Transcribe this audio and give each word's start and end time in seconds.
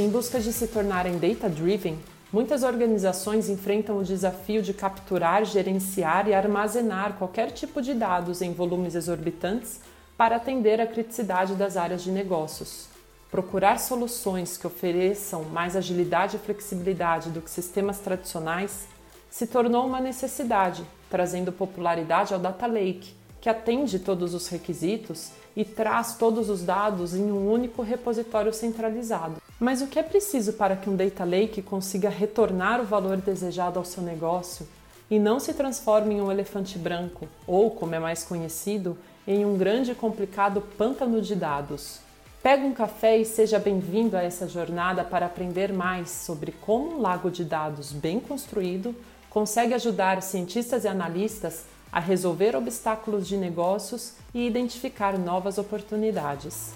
Em 0.00 0.08
busca 0.08 0.40
de 0.40 0.50
se 0.50 0.66
tornarem 0.66 1.18
data-driven, 1.18 1.98
muitas 2.32 2.62
organizações 2.62 3.50
enfrentam 3.50 3.98
o 3.98 4.02
desafio 4.02 4.62
de 4.62 4.72
capturar, 4.72 5.44
gerenciar 5.44 6.26
e 6.26 6.32
armazenar 6.32 7.18
qualquer 7.18 7.50
tipo 7.50 7.82
de 7.82 7.92
dados 7.92 8.40
em 8.40 8.54
volumes 8.54 8.94
exorbitantes 8.94 9.78
para 10.16 10.36
atender 10.36 10.80
à 10.80 10.86
criticidade 10.86 11.54
das 11.54 11.76
áreas 11.76 12.02
de 12.02 12.10
negócios. 12.10 12.86
Procurar 13.30 13.78
soluções 13.78 14.56
que 14.56 14.66
ofereçam 14.66 15.44
mais 15.44 15.76
agilidade 15.76 16.36
e 16.36 16.40
flexibilidade 16.40 17.28
do 17.28 17.42
que 17.42 17.50
sistemas 17.50 17.98
tradicionais 17.98 18.86
se 19.30 19.46
tornou 19.46 19.86
uma 19.86 20.00
necessidade, 20.00 20.82
trazendo 21.10 21.52
popularidade 21.52 22.32
ao 22.32 22.40
Data 22.40 22.66
Lake, 22.66 23.12
que 23.38 23.50
atende 23.50 23.98
todos 23.98 24.32
os 24.32 24.48
requisitos 24.48 25.30
e 25.54 25.62
traz 25.62 26.14
todos 26.14 26.48
os 26.48 26.62
dados 26.62 27.14
em 27.14 27.30
um 27.30 27.52
único 27.52 27.82
repositório 27.82 28.54
centralizado. 28.54 29.49
Mas 29.60 29.82
o 29.82 29.86
que 29.86 29.98
é 29.98 30.02
preciso 30.02 30.54
para 30.54 30.74
que 30.74 30.88
um 30.88 30.96
Data 30.96 31.22
Lake 31.22 31.60
consiga 31.60 32.08
retornar 32.08 32.80
o 32.80 32.84
valor 32.84 33.18
desejado 33.18 33.78
ao 33.78 33.84
seu 33.84 34.02
negócio 34.02 34.66
e 35.10 35.18
não 35.18 35.38
se 35.38 35.52
transforme 35.52 36.14
em 36.14 36.20
um 36.22 36.32
elefante 36.32 36.78
branco, 36.78 37.28
ou, 37.46 37.70
como 37.70 37.94
é 37.94 37.98
mais 37.98 38.24
conhecido, 38.24 38.96
em 39.26 39.44
um 39.44 39.58
grande 39.58 39.90
e 39.90 39.94
complicado 39.94 40.62
pântano 40.78 41.20
de 41.20 41.36
dados? 41.36 42.00
Pega 42.42 42.64
um 42.64 42.72
café 42.72 43.18
e 43.18 43.24
seja 43.26 43.58
bem-vindo 43.58 44.16
a 44.16 44.22
essa 44.22 44.48
jornada 44.48 45.04
para 45.04 45.26
aprender 45.26 45.74
mais 45.74 46.08
sobre 46.08 46.52
como 46.52 46.96
um 46.96 47.02
lago 47.02 47.30
de 47.30 47.44
dados 47.44 47.92
bem 47.92 48.18
construído 48.18 48.96
consegue 49.28 49.74
ajudar 49.74 50.22
cientistas 50.22 50.84
e 50.84 50.88
analistas 50.88 51.64
a 51.92 52.00
resolver 52.00 52.56
obstáculos 52.56 53.28
de 53.28 53.36
negócios 53.36 54.14
e 54.32 54.46
identificar 54.46 55.18
novas 55.18 55.58
oportunidades. 55.58 56.72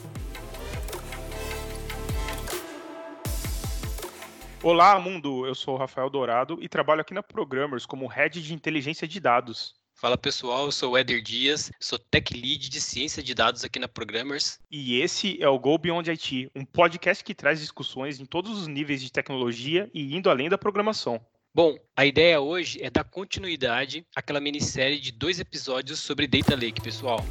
Olá, 4.65 4.99
mundo! 4.99 5.47
Eu 5.47 5.55
sou 5.55 5.75
o 5.75 5.77
Rafael 5.77 6.09
Dourado 6.09 6.57
e 6.59 6.71
trabalho 6.71 7.03
aqui 7.03 7.13
na 7.13 7.23
Programmers 7.23 7.85
como 7.85 8.07
Head 8.07 8.41
de 8.41 8.55
Inteligência 8.55 9.07
de 9.07 9.21
Dados. 9.21 9.75
Fala 9.93 10.17
pessoal, 10.17 10.65
eu 10.65 10.73
sou 10.73 10.93
o 10.93 10.97
Éder 10.97 11.21
Dias, 11.21 11.71
sou 11.79 11.99
Tech 11.99 12.33
Lead 12.33 12.71
de 12.71 12.81
Ciência 12.81 13.23
de 13.23 13.35
Dados 13.35 13.63
aqui 13.63 13.79
na 13.79 13.87
Programmers. 13.87 14.59
E 14.71 15.03
esse 15.03 15.37
é 15.39 15.47
o 15.47 15.59
Go 15.59 15.77
Beyond 15.77 16.11
IT, 16.11 16.51
um 16.57 16.65
podcast 16.65 17.23
que 17.23 17.35
traz 17.35 17.61
discussões 17.61 18.19
em 18.19 18.25
todos 18.25 18.59
os 18.59 18.67
níveis 18.67 19.03
de 19.03 19.13
tecnologia 19.13 19.91
e 19.93 20.17
indo 20.17 20.31
além 20.31 20.49
da 20.49 20.57
programação. 20.57 21.21
Bom, 21.55 21.77
a 21.95 22.07
ideia 22.07 22.41
hoje 22.41 22.83
é 22.83 22.89
dar 22.89 23.05
continuidade 23.05 24.07
àquela 24.17 24.41
minissérie 24.41 24.99
de 24.99 25.13
dois 25.13 25.39
episódios 25.39 25.99
sobre 25.99 26.27
Data 26.27 26.55
Lake, 26.55 26.81
pessoal. 26.81 27.23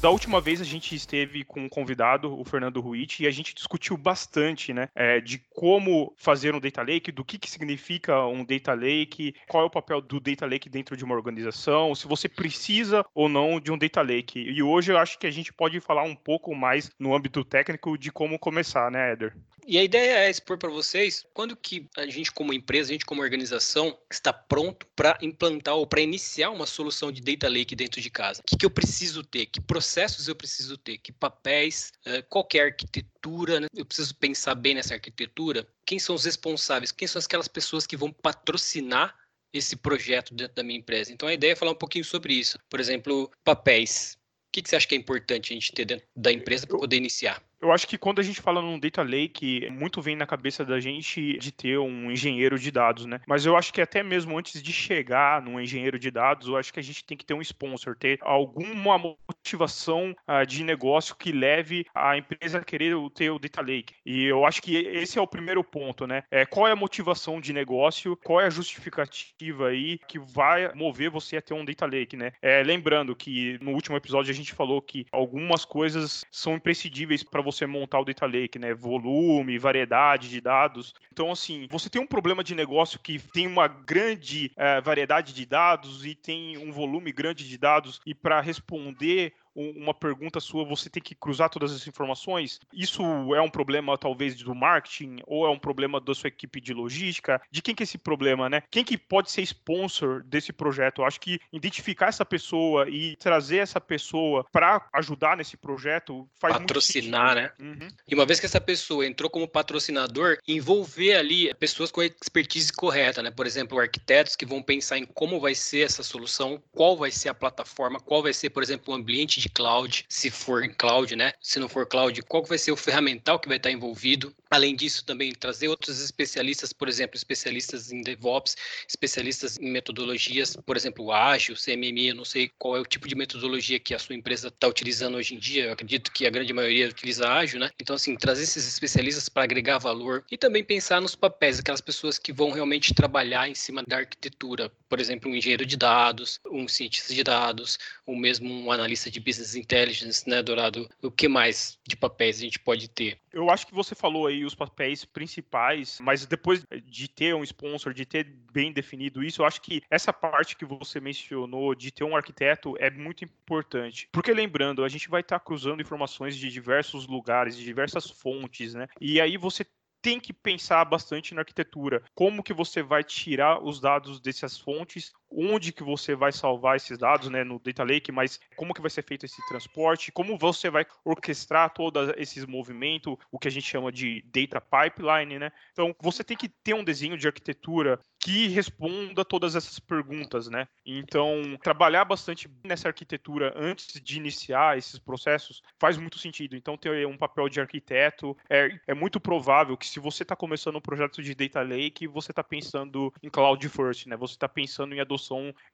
Da 0.00 0.10
última 0.10 0.40
vez 0.40 0.60
a 0.60 0.64
gente 0.64 0.94
esteve 0.94 1.42
com 1.42 1.64
um 1.64 1.68
convidado, 1.68 2.38
o 2.38 2.44
Fernando 2.44 2.80
Ruiz, 2.80 3.18
e 3.18 3.26
a 3.26 3.30
gente 3.30 3.54
discutiu 3.54 3.96
bastante, 3.96 4.72
né, 4.72 4.88
é, 4.94 5.20
de 5.20 5.38
como 5.50 6.12
fazer 6.16 6.54
um 6.54 6.60
data 6.60 6.82
lake, 6.82 7.10
do 7.10 7.24
que, 7.24 7.38
que 7.38 7.50
significa 7.50 8.24
um 8.26 8.44
data 8.44 8.74
lake, 8.74 9.34
qual 9.48 9.64
é 9.64 9.66
o 9.66 9.70
papel 9.70 10.00
do 10.00 10.20
data 10.20 10.46
lake 10.46 10.68
dentro 10.68 10.96
de 10.96 11.04
uma 11.04 11.14
organização, 11.14 11.94
se 11.94 12.06
você 12.06 12.28
precisa 12.28 13.04
ou 13.14 13.28
não 13.28 13.58
de 13.58 13.72
um 13.72 13.78
data 13.78 14.02
lake. 14.02 14.38
E 14.38 14.62
hoje 14.62 14.92
eu 14.92 14.98
acho 14.98 15.18
que 15.18 15.26
a 15.26 15.30
gente 15.30 15.52
pode 15.52 15.80
falar 15.80 16.02
um 16.02 16.14
pouco 16.14 16.54
mais 16.54 16.90
no 16.98 17.14
âmbito 17.14 17.42
técnico 17.42 17.96
de 17.96 18.12
como 18.12 18.38
começar, 18.38 18.90
né, 18.90 19.12
Eder? 19.12 19.34
E 19.68 19.78
a 19.78 19.82
ideia 19.82 20.18
é 20.20 20.30
expor 20.30 20.56
para 20.56 20.70
vocês 20.70 21.26
quando 21.34 21.56
que 21.56 21.88
a 21.96 22.06
gente 22.06 22.30
como 22.30 22.52
empresa, 22.52 22.90
a 22.90 22.92
gente 22.92 23.04
como 23.04 23.20
organização 23.20 23.98
está 24.08 24.32
pronto 24.32 24.86
para 24.94 25.18
implantar 25.20 25.74
ou 25.74 25.84
para 25.84 26.00
iniciar 26.00 26.50
uma 26.50 26.66
solução 26.66 27.10
de 27.10 27.20
data 27.20 27.48
lake 27.48 27.74
dentro 27.74 28.00
de 28.00 28.08
casa. 28.08 28.40
O 28.40 28.44
que, 28.44 28.56
que 28.56 28.64
eu 28.64 28.70
preciso 28.70 29.24
ter? 29.24 29.46
Que 29.46 29.60
processos 29.60 30.28
eu 30.28 30.36
preciso 30.36 30.78
ter? 30.78 30.98
Que 30.98 31.10
papéis? 31.10 31.90
Eh, 32.04 32.22
qualquer 32.22 32.66
arquitetura? 32.66 33.58
Né? 33.58 33.66
Eu 33.74 33.84
preciso 33.84 34.14
pensar 34.14 34.54
bem 34.54 34.76
nessa 34.76 34.94
arquitetura. 34.94 35.66
Quem 35.84 35.98
são 35.98 36.14
os 36.14 36.24
responsáveis? 36.24 36.92
Quem 36.92 37.08
são 37.08 37.20
aquelas 37.20 37.48
pessoas 37.48 37.88
que 37.88 37.96
vão 37.96 38.12
patrocinar 38.12 39.16
esse 39.52 39.74
projeto 39.74 40.32
dentro 40.32 40.54
da 40.54 40.62
minha 40.62 40.78
empresa? 40.78 41.12
Então 41.12 41.28
a 41.28 41.34
ideia 41.34 41.52
é 41.52 41.56
falar 41.56 41.72
um 41.72 41.76
pouquinho 41.76 42.04
sobre 42.04 42.34
isso. 42.34 42.56
Por 42.70 42.78
exemplo, 42.78 43.28
papéis. 43.42 44.16
O 44.56 44.58
que, 44.58 44.62
que 44.62 44.70
você 44.70 44.76
acha 44.76 44.88
que 44.88 44.94
é 44.94 44.98
importante 44.98 45.52
a 45.52 45.54
gente 45.54 45.70
ter 45.70 45.84
dentro 45.84 46.06
da 46.16 46.32
empresa 46.32 46.66
para 46.66 46.78
poder 46.78 46.96
iniciar? 46.96 47.42
Eu 47.60 47.72
acho 47.72 47.86
que 47.86 47.98
quando 47.98 48.20
a 48.20 48.22
gente 48.22 48.40
fala 48.40 48.62
num 48.62 48.78
data 48.78 49.02
lake, 49.02 49.68
muito 49.70 50.00
vem 50.00 50.14
na 50.16 50.26
cabeça 50.26 50.64
da 50.64 50.78
gente 50.78 51.38
de 51.38 51.52
ter 51.52 51.78
um 51.78 52.10
engenheiro 52.10 52.58
de 52.58 52.70
dados, 52.70 53.06
né? 53.06 53.20
Mas 53.26 53.44
eu 53.44 53.56
acho 53.56 53.72
que 53.72 53.80
até 53.80 54.02
mesmo 54.02 54.38
antes 54.38 54.62
de 54.62 54.72
chegar 54.72 55.42
num 55.42 55.60
engenheiro 55.60 55.98
de 55.98 56.10
dados, 56.10 56.48
eu 56.48 56.56
acho 56.56 56.72
que 56.72 56.80
a 56.80 56.82
gente 56.82 57.04
tem 57.04 57.16
que 57.16 57.24
ter 57.24 57.34
um 57.34 57.42
sponsor, 57.42 57.96
ter 57.96 58.18
alguma 58.22 59.16
motivação 59.46 60.14
uh, 60.26 60.44
de 60.44 60.64
negócio 60.64 61.14
que 61.14 61.30
leve 61.30 61.86
a 61.94 62.16
empresa 62.16 62.58
a 62.58 62.64
querer 62.64 62.94
ter 63.14 63.30
o 63.30 63.38
data 63.38 63.60
lake. 63.60 63.94
E 64.04 64.24
eu 64.24 64.44
acho 64.44 64.60
que 64.60 64.76
esse 64.76 65.18
é 65.18 65.22
o 65.22 65.26
primeiro 65.26 65.62
ponto, 65.62 66.06
né? 66.06 66.24
É, 66.30 66.44
qual 66.44 66.66
é 66.66 66.72
a 66.72 66.76
motivação 66.76 67.40
de 67.40 67.52
negócio, 67.52 68.16
qual 68.24 68.40
é 68.40 68.46
a 68.46 68.50
justificativa 68.50 69.68
aí 69.68 69.98
que 70.08 70.18
vai 70.18 70.72
mover 70.74 71.10
você 71.10 71.36
a 71.36 71.42
ter 71.42 71.54
um 71.54 71.64
data 71.64 71.86
lake, 71.86 72.16
né? 72.16 72.32
É, 72.42 72.62
lembrando 72.64 73.14
que 73.14 73.56
no 73.62 73.70
último 73.70 73.96
episódio 73.96 74.32
a 74.32 74.34
gente 74.34 74.52
falou 74.52 74.82
que 74.82 75.06
algumas 75.12 75.64
coisas 75.64 76.24
são 76.32 76.56
imprescindíveis 76.56 77.22
para 77.22 77.40
você 77.40 77.66
montar 77.66 78.00
o 78.00 78.04
data 78.04 78.26
lake, 78.26 78.58
né? 78.58 78.74
Volume, 78.74 79.58
variedade 79.58 80.28
de 80.28 80.40
dados. 80.40 80.92
Então, 81.12 81.30
assim, 81.30 81.68
você 81.70 81.88
tem 81.88 82.02
um 82.02 82.06
problema 82.06 82.42
de 82.42 82.54
negócio 82.54 82.98
que 82.98 83.20
tem 83.32 83.46
uma 83.46 83.68
grande 83.68 84.50
é, 84.56 84.80
variedade 84.80 85.32
de 85.32 85.46
dados 85.46 86.04
e 86.04 86.14
tem 86.16 86.58
um 86.58 86.72
volume 86.72 87.12
grande 87.12 87.46
de 87.48 87.56
dados, 87.56 88.00
e 88.04 88.14
para 88.14 88.40
responder 88.40 89.35
uma 89.56 89.94
pergunta 89.94 90.38
sua, 90.38 90.64
você 90.64 90.90
tem 90.90 91.02
que 91.02 91.14
cruzar 91.14 91.48
todas 91.48 91.72
as 91.72 91.86
informações. 91.86 92.60
Isso 92.72 93.02
é 93.34 93.40
um 93.40 93.50
problema, 93.50 93.96
talvez, 93.96 94.36
do 94.36 94.54
marketing, 94.54 95.20
ou 95.26 95.46
é 95.46 95.50
um 95.50 95.58
problema 95.58 96.00
da 96.00 96.14
sua 96.14 96.28
equipe 96.28 96.60
de 96.60 96.74
logística? 96.74 97.40
De 97.50 97.62
quem 97.62 97.74
que 97.74 97.82
é 97.82 97.84
esse 97.84 97.98
problema, 97.98 98.48
né? 98.48 98.62
Quem 98.70 98.84
que 98.84 98.98
pode 98.98 99.30
ser 99.30 99.42
sponsor 99.42 100.22
desse 100.24 100.52
projeto? 100.52 101.00
Eu 101.00 101.06
acho 101.06 101.20
que 101.20 101.40
identificar 101.52 102.08
essa 102.08 102.24
pessoa 102.24 102.88
e 102.88 103.16
trazer 103.16 103.58
essa 103.58 103.80
pessoa 103.80 104.44
para 104.52 104.86
ajudar 104.92 105.36
nesse 105.36 105.56
projeto 105.56 106.28
faz 106.38 106.56
Patrocinar, 106.56 107.34
né? 107.34 107.52
Uhum. 107.60 107.88
E 108.08 108.14
uma 108.14 108.26
vez 108.26 108.40
que 108.40 108.46
essa 108.46 108.60
pessoa 108.60 109.06
entrou 109.06 109.30
como 109.30 109.48
patrocinador, 109.48 110.38
envolver 110.46 111.14
ali 111.14 111.54
pessoas 111.54 111.90
com 111.90 112.00
a 112.00 112.06
expertise 112.06 112.72
correta, 112.72 113.22
né? 113.22 113.30
Por 113.30 113.46
exemplo, 113.46 113.78
arquitetos 113.78 114.36
que 114.36 114.44
vão 114.44 114.62
pensar 114.62 114.98
em 114.98 115.06
como 115.06 115.40
vai 115.40 115.54
ser 115.54 115.80
essa 115.80 116.02
solução, 116.02 116.62
qual 116.72 116.96
vai 116.96 117.10
ser 117.10 117.28
a 117.28 117.34
plataforma, 117.34 118.00
qual 118.00 118.22
vai 118.22 118.32
ser, 118.32 118.50
por 118.50 118.62
exemplo, 118.62 118.92
o 118.92 118.96
ambiente 118.96 119.40
de 119.40 119.45
de 119.46 119.48
cloud, 119.48 120.04
se 120.08 120.30
for 120.30 120.64
em 120.64 120.72
cloud, 120.72 121.14
né? 121.14 121.32
Se 121.40 121.58
não 121.58 121.68
for 121.68 121.86
cloud, 121.86 122.20
qual 122.22 122.44
vai 122.44 122.58
ser 122.58 122.72
o 122.72 122.76
ferramental 122.76 123.38
que 123.38 123.48
vai 123.48 123.56
estar 123.56 123.70
envolvido? 123.70 124.34
Além 124.56 124.74
disso, 124.74 125.04
também 125.04 125.34
trazer 125.34 125.68
outros 125.68 126.00
especialistas, 126.00 126.72
por 126.72 126.88
exemplo, 126.88 127.14
especialistas 127.14 127.92
em 127.92 128.00
DevOps, 128.00 128.56
especialistas 128.88 129.58
em 129.58 129.70
metodologias, 129.70 130.56
por 130.64 130.78
exemplo, 130.78 131.12
ágil, 131.12 131.54
CMMI, 131.54 132.08
eu 132.08 132.14
não 132.14 132.24
sei 132.24 132.50
qual 132.58 132.74
é 132.74 132.80
o 132.80 132.86
tipo 132.86 133.06
de 133.06 133.14
metodologia 133.14 133.78
que 133.78 133.94
a 133.94 133.98
sua 133.98 134.14
empresa 134.14 134.48
está 134.48 134.66
utilizando 134.66 135.18
hoje 135.18 135.34
em 135.34 135.38
dia, 135.38 135.66
eu 135.66 135.72
acredito 135.74 136.10
que 136.10 136.26
a 136.26 136.30
grande 136.30 136.54
maioria 136.54 136.88
utiliza 136.88 137.28
ágil, 137.28 137.60
né? 137.60 137.70
Então, 137.78 137.94
assim, 137.94 138.16
trazer 138.16 138.44
esses 138.44 138.66
especialistas 138.66 139.28
para 139.28 139.42
agregar 139.44 139.76
valor 139.76 140.24
e 140.32 140.38
também 140.38 140.64
pensar 140.64 141.02
nos 141.02 141.14
papéis, 141.14 141.58
aquelas 141.58 141.82
pessoas 141.82 142.18
que 142.18 142.32
vão 142.32 142.50
realmente 142.50 142.94
trabalhar 142.94 143.50
em 143.50 143.54
cima 143.54 143.82
da 143.86 143.98
arquitetura, 143.98 144.72
por 144.88 144.98
exemplo, 144.98 145.30
um 145.30 145.34
engenheiro 145.34 145.66
de 145.66 145.76
dados, 145.76 146.40
um 146.50 146.66
cientista 146.66 147.12
de 147.12 147.22
dados, 147.22 147.78
ou 148.06 148.16
mesmo 148.16 148.50
um 148.50 148.72
analista 148.72 149.10
de 149.10 149.20
business 149.20 149.54
intelligence, 149.54 150.26
né, 150.26 150.42
Dourado? 150.42 150.88
O 151.02 151.10
que 151.10 151.28
mais 151.28 151.78
de 151.86 151.94
papéis 151.94 152.38
a 152.38 152.40
gente 152.40 152.58
pode 152.58 152.88
ter? 152.88 153.18
Eu 153.36 153.50
acho 153.50 153.66
que 153.66 153.74
você 153.74 153.94
falou 153.94 154.26
aí 154.26 154.45
os 154.46 154.54
papéis 154.54 155.04
principais, 155.04 155.98
mas 156.00 156.26
depois 156.26 156.64
de 156.84 157.08
ter 157.08 157.34
um 157.34 157.42
sponsor, 157.42 157.92
de 157.92 158.04
ter 158.04 158.24
bem 158.52 158.72
definido 158.72 159.22
isso, 159.22 159.42
eu 159.42 159.46
acho 159.46 159.60
que 159.60 159.82
essa 159.90 160.12
parte 160.12 160.56
que 160.56 160.64
você 160.64 161.00
mencionou 161.00 161.74
de 161.74 161.90
ter 161.90 162.04
um 162.04 162.16
arquiteto 162.16 162.74
é 162.78 162.90
muito 162.90 163.24
importante. 163.24 164.08
Porque 164.12 164.32
lembrando, 164.32 164.84
a 164.84 164.88
gente 164.88 165.08
vai 165.08 165.20
estar 165.20 165.40
cruzando 165.40 165.82
informações 165.82 166.36
de 166.36 166.50
diversos 166.50 167.06
lugares, 167.06 167.56
de 167.56 167.64
diversas 167.64 168.10
fontes, 168.10 168.74
né? 168.74 168.86
E 169.00 169.20
aí 169.20 169.36
você 169.36 169.64
tem 170.06 170.20
que 170.20 170.32
pensar 170.32 170.84
bastante 170.84 171.34
na 171.34 171.40
arquitetura. 171.40 172.00
Como 172.14 172.42
que 172.42 172.52
você 172.52 172.80
vai 172.80 173.02
tirar 173.02 173.60
os 173.60 173.80
dados 173.80 174.20
dessas 174.20 174.56
fontes, 174.56 175.12
onde 175.30 175.72
que 175.72 175.82
você 175.82 176.14
vai 176.14 176.32
salvar 176.32 176.76
esses 176.76 176.98
dados, 176.98 177.28
né, 177.28 177.44
no 177.44 177.58
data 177.58 177.84
lake, 177.84 178.12
mas 178.12 178.40
como 178.56 178.72
que 178.72 178.80
vai 178.80 178.90
ser 178.90 179.02
feito 179.02 179.26
esse 179.26 179.44
transporte, 179.48 180.12
como 180.12 180.38
você 180.38 180.70
vai 180.70 180.86
orquestrar 181.04 181.72
todos 181.72 182.12
esses 182.16 182.44
movimentos, 182.44 183.16
o 183.30 183.38
que 183.38 183.48
a 183.48 183.50
gente 183.50 183.66
chama 183.66 183.90
de 183.92 184.24
data 184.32 184.60
pipeline, 184.60 185.38
né? 185.38 185.52
Então, 185.72 185.94
você 186.00 186.24
tem 186.24 186.36
que 186.36 186.48
ter 186.48 186.74
um 186.74 186.84
desenho 186.84 187.16
de 187.16 187.26
arquitetura 187.26 188.00
que 188.18 188.48
responda 188.48 189.24
todas 189.24 189.54
essas 189.54 189.78
perguntas, 189.78 190.48
né? 190.48 190.66
Então, 190.84 191.56
trabalhar 191.62 192.04
bastante 192.04 192.50
nessa 192.64 192.88
arquitetura 192.88 193.52
antes 193.56 194.00
de 194.00 194.16
iniciar 194.16 194.78
esses 194.78 194.98
processos 194.98 195.62
faz 195.78 195.96
muito 195.96 196.18
sentido. 196.18 196.56
Então, 196.56 196.76
ter 196.76 197.06
um 197.06 197.16
papel 197.16 197.48
de 197.48 197.60
arquiteto 197.60 198.36
é, 198.48 198.78
é 198.86 198.94
muito 198.94 199.20
provável 199.20 199.76
que 199.76 199.86
se 199.86 200.00
você 200.00 200.22
está 200.22 200.34
começando 200.34 200.76
um 200.76 200.80
projeto 200.80 201.22
de 201.22 201.34
data 201.34 201.62
lake, 201.62 202.06
você 202.06 202.32
está 202.32 202.42
pensando 202.42 203.12
em 203.22 203.28
cloud 203.28 203.68
first, 203.68 204.06
né? 204.06 204.16
Você 204.16 204.34
está 204.34 204.48
pensando 204.48 204.94
em 204.94 205.00
adoção 205.00 205.15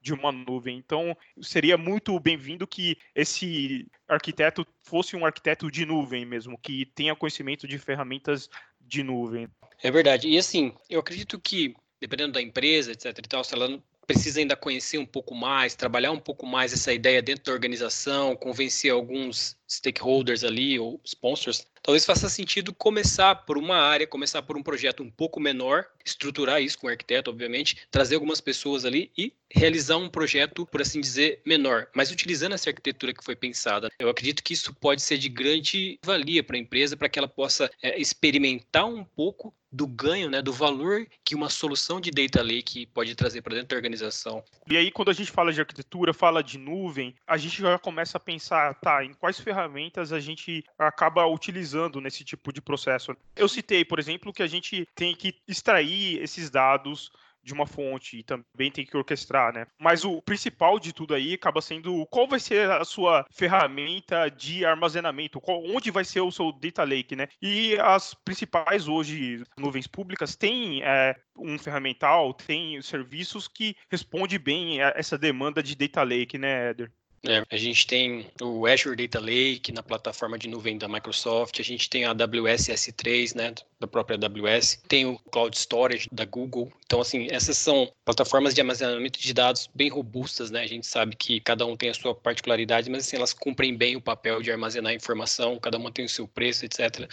de 0.00 0.12
uma 0.12 0.32
nuvem. 0.32 0.76
Então, 0.76 1.16
seria 1.40 1.76
muito 1.76 2.18
bem-vindo 2.18 2.66
que 2.66 2.96
esse 3.14 3.86
arquiteto 4.08 4.66
fosse 4.82 5.16
um 5.16 5.24
arquiteto 5.24 5.70
de 5.70 5.84
nuvem 5.84 6.24
mesmo, 6.24 6.58
que 6.58 6.86
tenha 6.86 7.16
conhecimento 7.16 7.66
de 7.66 7.78
ferramentas 7.78 8.48
de 8.80 9.02
nuvem. 9.02 9.48
É 9.82 9.90
verdade. 9.90 10.28
E 10.28 10.38
assim, 10.38 10.72
eu 10.88 11.00
acredito 11.00 11.40
que, 11.40 11.74
dependendo 12.00 12.32
da 12.32 12.42
empresa, 12.42 12.92
etc 12.92 13.18
e 13.18 13.28
tal, 13.28 13.44
se 13.44 13.54
ela 13.54 13.82
precisa 14.06 14.40
ainda 14.40 14.56
conhecer 14.56 14.98
um 14.98 15.06
pouco 15.06 15.34
mais, 15.34 15.74
trabalhar 15.74 16.12
um 16.12 16.18
pouco 16.18 16.46
mais 16.46 16.72
essa 16.72 16.92
ideia 16.92 17.22
dentro 17.22 17.44
da 17.44 17.52
organização, 17.52 18.36
convencer 18.36 18.92
alguns 18.92 19.56
stakeholders 19.68 20.44
ali 20.44 20.78
ou 20.78 21.00
sponsors, 21.04 21.66
talvez 21.82 22.04
faça 22.04 22.28
sentido 22.28 22.72
começar 22.72 23.34
por 23.34 23.58
uma 23.58 23.76
área, 23.76 24.06
começar 24.06 24.42
por 24.42 24.56
um 24.56 24.62
projeto 24.62 25.02
um 25.02 25.10
pouco 25.10 25.40
menor, 25.40 25.86
estruturar 26.04 26.62
isso 26.62 26.78
com 26.78 26.86
o 26.86 26.90
arquiteto, 26.90 27.30
obviamente, 27.30 27.76
trazer 27.90 28.14
algumas 28.14 28.40
pessoas 28.40 28.84
ali 28.84 29.10
e 29.16 29.32
realizar 29.50 29.96
um 29.96 30.08
projeto, 30.08 30.64
por 30.66 30.80
assim 30.80 31.00
dizer, 31.00 31.40
menor, 31.44 31.88
mas 31.94 32.10
utilizando 32.10 32.54
essa 32.54 32.70
arquitetura 32.70 33.12
que 33.12 33.24
foi 33.24 33.36
pensada. 33.36 33.90
Eu 33.98 34.08
acredito 34.08 34.42
que 34.42 34.54
isso 34.54 34.72
pode 34.74 35.02
ser 35.02 35.18
de 35.18 35.28
grande 35.28 35.98
valia 36.04 36.42
para 36.42 36.56
a 36.56 36.60
empresa, 36.60 36.96
para 36.96 37.08
que 37.08 37.18
ela 37.18 37.28
possa 37.28 37.70
é, 37.82 38.00
experimentar 38.00 38.86
um 38.86 39.04
pouco 39.04 39.54
do 39.70 39.86
ganho, 39.86 40.28
né, 40.28 40.42
do 40.42 40.52
valor 40.52 41.06
que 41.24 41.34
uma 41.34 41.48
solução 41.48 41.98
de 41.98 42.10
data 42.10 42.42
lake 42.42 42.84
pode 42.86 43.14
trazer 43.14 43.40
para 43.40 43.54
dentro 43.54 43.68
da 43.68 43.76
organização. 43.76 44.44
E 44.68 44.76
aí, 44.76 44.90
quando 44.90 45.10
a 45.10 45.14
gente 45.14 45.30
fala 45.30 45.50
de 45.50 45.60
arquitetura, 45.60 46.12
fala 46.12 46.42
de 46.42 46.58
nuvem, 46.58 47.14
a 47.26 47.38
gente 47.38 47.62
já 47.62 47.78
começa 47.78 48.18
a 48.18 48.20
pensar, 48.20 48.74
tá, 48.74 49.02
em 49.02 49.14
quais 49.14 49.40
ferramentas 49.40 50.12
a 50.12 50.20
gente 50.20 50.62
acaba 50.78 51.26
utilizando 51.26 51.71
nesse 52.00 52.24
tipo 52.24 52.52
de 52.52 52.60
processo. 52.60 53.16
Eu 53.36 53.48
citei, 53.48 53.84
por 53.84 53.98
exemplo, 53.98 54.32
que 54.32 54.42
a 54.42 54.46
gente 54.46 54.86
tem 54.94 55.14
que 55.14 55.34
extrair 55.48 56.22
esses 56.22 56.50
dados 56.50 57.10
de 57.42 57.52
uma 57.52 57.66
fonte 57.66 58.18
e 58.18 58.22
também 58.22 58.70
tem 58.70 58.86
que 58.86 58.96
orquestrar, 58.96 59.52
né? 59.52 59.66
Mas 59.78 60.04
o 60.04 60.22
principal 60.22 60.78
de 60.78 60.92
tudo 60.92 61.14
aí 61.14 61.34
acaba 61.34 61.60
sendo 61.60 62.06
qual 62.06 62.28
vai 62.28 62.38
ser 62.38 62.70
a 62.70 62.84
sua 62.84 63.26
ferramenta 63.30 64.28
de 64.28 64.64
armazenamento, 64.64 65.40
qual, 65.40 65.62
onde 65.64 65.90
vai 65.90 66.04
ser 66.04 66.20
o 66.20 66.30
seu 66.30 66.52
data 66.52 66.84
lake, 66.84 67.16
né? 67.16 67.28
E 67.40 67.76
as 67.80 68.14
principais 68.14 68.86
hoje 68.86 69.42
nuvens 69.58 69.86
públicas 69.86 70.36
têm 70.36 70.82
é, 70.82 71.16
um 71.36 71.58
ferramental, 71.58 72.32
tem 72.32 72.80
serviços 72.80 73.48
que 73.48 73.74
responde 73.90 74.38
bem 74.38 74.80
a 74.80 74.92
essa 74.96 75.18
demanda 75.18 75.62
de 75.62 75.74
data 75.74 76.02
lake, 76.02 76.38
né, 76.38 76.70
Eder? 76.70 76.92
É, 77.24 77.44
a 77.50 77.56
gente 77.56 77.86
tem 77.86 78.26
o 78.40 78.66
Azure 78.66 78.96
Data 78.96 79.20
Lake 79.20 79.70
na 79.72 79.82
plataforma 79.82 80.36
de 80.36 80.48
nuvem 80.48 80.76
da 80.76 80.88
Microsoft, 80.88 81.60
a 81.60 81.62
gente 81.62 81.88
tem 81.88 82.04
a 82.04 82.10
AWS 82.10 82.68
S3, 82.68 83.36
né, 83.36 83.54
da 83.82 83.86
própria 83.86 84.16
AWS, 84.16 84.82
tem 84.88 85.06
o 85.06 85.18
Cloud 85.30 85.56
Storage 85.56 86.08
da 86.10 86.24
Google. 86.24 86.72
Então, 86.86 87.00
assim, 87.00 87.26
essas 87.30 87.58
são 87.58 87.90
plataformas 88.04 88.54
de 88.54 88.60
armazenamento 88.60 89.20
de 89.20 89.34
dados 89.34 89.68
bem 89.74 89.88
robustas, 89.88 90.50
né? 90.50 90.60
A 90.62 90.66
gente 90.66 90.86
sabe 90.86 91.16
que 91.16 91.40
cada 91.40 91.66
um 91.66 91.76
tem 91.76 91.88
a 91.88 91.94
sua 91.94 92.14
particularidade, 92.14 92.90
mas 92.90 93.06
assim, 93.06 93.16
elas 93.16 93.32
cumprem 93.32 93.76
bem 93.76 93.96
o 93.96 94.00
papel 94.00 94.42
de 94.42 94.50
armazenar 94.50 94.92
informação, 94.92 95.58
cada 95.58 95.78
uma 95.78 95.90
tem 95.90 96.04
o 96.04 96.08
seu 96.08 96.28
preço, 96.28 96.64
etc. 96.64 97.08